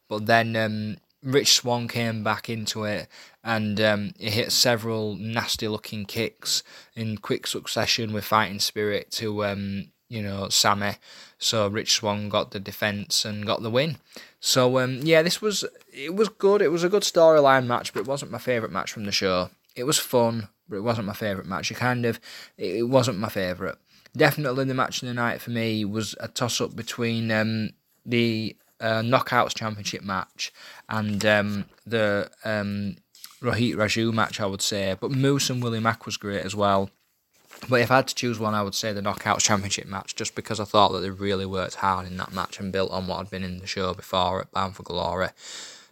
But 0.08 0.28
then 0.28 0.56
um, 0.56 0.98
Rich 1.24 1.54
Swann 1.54 1.88
came 1.88 2.24
back 2.24 2.50
into 2.50 2.84
it 2.84 3.08
and 3.44 3.80
um, 3.82 4.12
he 4.20 4.30
hit 4.30 4.52
several 4.52 5.16
nasty 5.16 5.68
looking 5.68 6.06
kicks 6.06 6.64
in 6.96 7.18
quick 7.18 7.48
succession 7.48 8.14
with 8.14 8.26
fighting 8.26 8.60
spirit 8.60 9.10
to 9.12 9.46
um, 9.46 9.92
you 10.12 10.22
know 10.22 10.50
Sami. 10.50 10.94
So 11.40 11.68
Rich 11.68 11.94
Swann 11.94 12.30
got 12.30 12.52
the 12.52 12.60
defense 12.60 13.26
and 13.26 13.46
got 13.46 13.64
the 13.64 13.70
win. 13.70 13.98
So 14.40 14.80
um, 14.80 15.00
yeah, 15.04 15.22
this 15.22 15.42
was 15.42 15.64
it 15.92 16.14
was 16.16 16.30
good. 16.30 16.62
It 16.62 16.72
was 16.72 16.84
a 16.84 16.90
good 16.90 17.04
storyline 17.04 17.66
match, 17.66 17.94
but 17.94 18.02
it 18.02 18.08
wasn't 18.08 18.32
my 18.32 18.38
favorite 18.38 18.72
match 18.72 18.92
from 18.92 19.06
the 19.06 19.12
show. 19.12 19.50
It 19.76 19.86
was 19.86 19.98
fun, 19.98 20.50
but 20.68 20.78
it 20.78 20.82
wasn't 20.82 21.08
my 21.08 21.14
favorite 21.14 21.48
match. 21.48 21.72
It 21.72 21.76
kind 21.76 22.06
of 22.06 22.20
it 22.58 22.88
wasn't 22.88 23.20
my 23.20 23.30
favorite. 23.30 23.78
Definitely 24.16 24.66
the 24.66 24.74
match 24.74 25.02
of 25.02 25.08
the 25.08 25.14
night 25.14 25.40
for 25.40 25.52
me 25.52 25.86
was 25.86 26.16
a 26.20 26.28
toss 26.28 26.60
up 26.60 26.76
between 26.76 27.32
um, 27.32 27.70
the 28.06 28.58
uh, 28.82 29.02
Knockouts 29.02 29.56
Championship 29.56 30.04
match 30.04 30.52
and 30.90 31.26
um, 31.26 31.66
the 31.86 32.30
um, 32.44 32.98
Rohit 33.42 33.76
Raju 33.76 34.14
match, 34.14 34.42
I 34.42 34.46
would 34.46 34.62
say. 34.62 34.98
But 35.00 35.12
Moose 35.12 35.50
and 35.50 35.64
Willie 35.64 35.80
Mack 35.80 36.06
was 36.06 36.18
great 36.18 36.44
as 36.44 36.54
well. 36.54 36.90
But 37.70 37.82
if 37.82 37.92
I 37.92 37.98
had 37.98 38.08
to 38.08 38.16
choose 38.16 38.40
one, 38.40 38.54
I 38.54 38.64
would 38.64 38.76
say 38.76 38.92
the 38.92 39.02
Knockouts 39.02 39.42
Championship 39.42 39.86
match, 39.86 40.16
just 40.16 40.36
because 40.36 40.60
I 40.60 40.66
thought 40.66 40.92
that 40.94 41.00
they 41.00 41.10
really 41.10 41.46
worked 41.46 41.76
hard 41.76 42.08
in 42.08 42.18
that 42.18 42.34
match 42.34 42.60
and 42.60 42.72
built 42.72 42.92
on 42.92 43.08
what 43.08 43.18
had 43.18 43.30
been 43.30 43.44
in 43.44 43.60
the 43.60 43.68
show 43.68 43.94
before 43.94 44.42
at 44.42 44.52
Bound 44.52 44.76
for 44.76 44.84
Glory. 44.84 45.30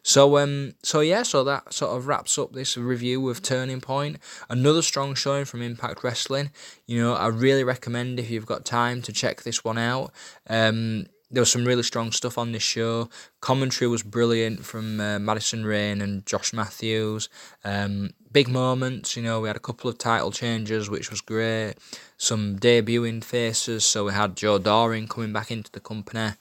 So 0.01 0.37
um 0.37 0.73
so 0.81 1.01
yeah, 1.01 1.23
so 1.23 1.43
that 1.43 1.73
sort 1.73 1.95
of 1.95 2.07
wraps 2.07 2.37
up 2.37 2.53
this 2.53 2.77
review 2.77 3.29
of 3.29 3.41
Turning 3.41 3.81
Point. 3.81 4.17
Another 4.49 4.81
strong 4.81 5.13
showing 5.13 5.45
from 5.45 5.61
Impact 5.61 6.03
Wrestling. 6.03 6.51
You 6.87 7.01
know, 7.01 7.13
I 7.13 7.27
really 7.27 7.63
recommend 7.63 8.19
if 8.19 8.29
you've 8.31 8.45
got 8.45 8.65
time 8.65 9.01
to 9.03 9.13
check 9.13 9.43
this 9.43 9.63
one 9.63 9.77
out. 9.77 10.11
Um 10.49 11.07
there 11.31 11.41
was 11.41 11.51
some 11.51 11.65
really 11.65 11.83
strong 11.83 12.11
stuff 12.11 12.37
on 12.37 12.51
this 12.51 12.63
show. 12.63 13.09
Commentary 13.39 13.87
was 13.87 14.03
brilliant 14.03 14.65
from 14.65 14.99
uh, 14.99 15.19
Madison 15.19 15.65
Rayne 15.65 16.01
and 16.01 16.25
Josh 16.25 16.53
Matthews. 16.53 17.29
Um, 17.63 18.11
big 18.31 18.47
moments, 18.47 19.15
you 19.15 19.23
know, 19.23 19.39
we 19.39 19.47
had 19.47 19.55
a 19.55 19.61
couple 19.61 19.89
of 19.89 19.97
title 19.97 20.31
changes, 20.31 20.89
which 20.89 21.09
was 21.09 21.21
great. 21.21 21.75
Some 22.17 22.57
debuting 22.59 23.23
faces, 23.23 23.85
so 23.85 24.05
we 24.05 24.11
had 24.11 24.35
Joe 24.35 24.59
Doering 24.59 25.07
coming 25.07 25.31
back 25.31 25.51
into 25.51 25.71
the 25.71 25.79
company. 25.79 26.33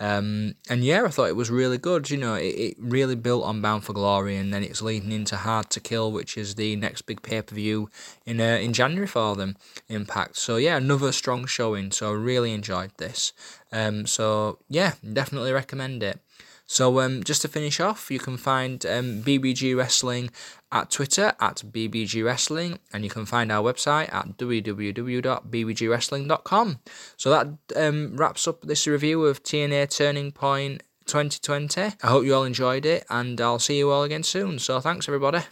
Um, 0.00 0.54
and 0.70 0.82
yeah, 0.82 1.04
I 1.04 1.08
thought 1.08 1.28
it 1.28 1.36
was 1.36 1.50
really 1.50 1.76
good. 1.76 2.08
You 2.08 2.16
know, 2.16 2.34
it, 2.34 2.54
it 2.54 2.76
really 2.78 3.16
built 3.16 3.44
on 3.44 3.60
Bound 3.60 3.84
for 3.84 3.92
Glory, 3.92 4.36
and 4.36 4.52
then 4.52 4.62
it's 4.62 4.80
leading 4.80 5.12
into 5.12 5.36
Hard 5.36 5.68
to 5.70 5.80
Kill, 5.80 6.10
which 6.10 6.38
is 6.38 6.54
the 6.54 6.74
next 6.76 7.02
big 7.02 7.20
pay 7.20 7.42
per 7.42 7.54
view 7.54 7.90
in 8.24 8.40
uh, 8.40 8.58
in 8.60 8.72
January 8.72 9.06
for 9.06 9.36
them. 9.36 9.56
Impact. 9.88 10.36
So 10.36 10.56
yeah, 10.56 10.78
another 10.78 11.12
strong 11.12 11.44
showing. 11.44 11.90
So 11.90 12.10
I 12.10 12.14
really 12.14 12.52
enjoyed 12.52 12.92
this. 12.96 13.34
Um, 13.72 14.06
so 14.06 14.58
yeah, 14.68 14.92
definitely 15.12 15.52
recommend 15.52 16.02
it. 16.02 16.18
So 16.66 17.00
um, 17.00 17.22
just 17.22 17.42
to 17.42 17.48
finish 17.48 17.78
off, 17.78 18.10
you 18.10 18.18
can 18.18 18.36
find 18.36 18.84
um, 18.86 19.22
BBG 19.22 19.76
Wrestling 19.76 20.30
at 20.72 20.90
Twitter 20.90 21.32
at 21.40 21.62
BBG 21.70 22.24
Wrestling, 22.24 22.80
and 22.92 23.04
you 23.04 23.10
can 23.10 23.24
find 23.24 23.52
our 23.52 23.62
website 23.62 24.12
at 24.12 24.36
www.bbgwrestling.com. 24.36 26.80
So 27.16 27.30
that 27.30 27.46
um, 27.76 28.16
wraps 28.16 28.48
up 28.48 28.62
this 28.62 28.88
review 28.88 29.24
of 29.24 29.44
TNA 29.44 29.96
Turning 29.96 30.32
Point 30.32 30.82
2020. 31.06 31.82
I 31.82 31.96
hope 32.02 32.24
you 32.24 32.34
all 32.34 32.42
enjoyed 32.42 32.84
it, 32.84 33.06
and 33.08 33.40
I'll 33.40 33.60
see 33.60 33.78
you 33.78 33.92
all 33.92 34.02
again 34.02 34.24
soon. 34.24 34.58
So 34.58 34.80
thanks, 34.80 35.06
everybody. 35.08 35.46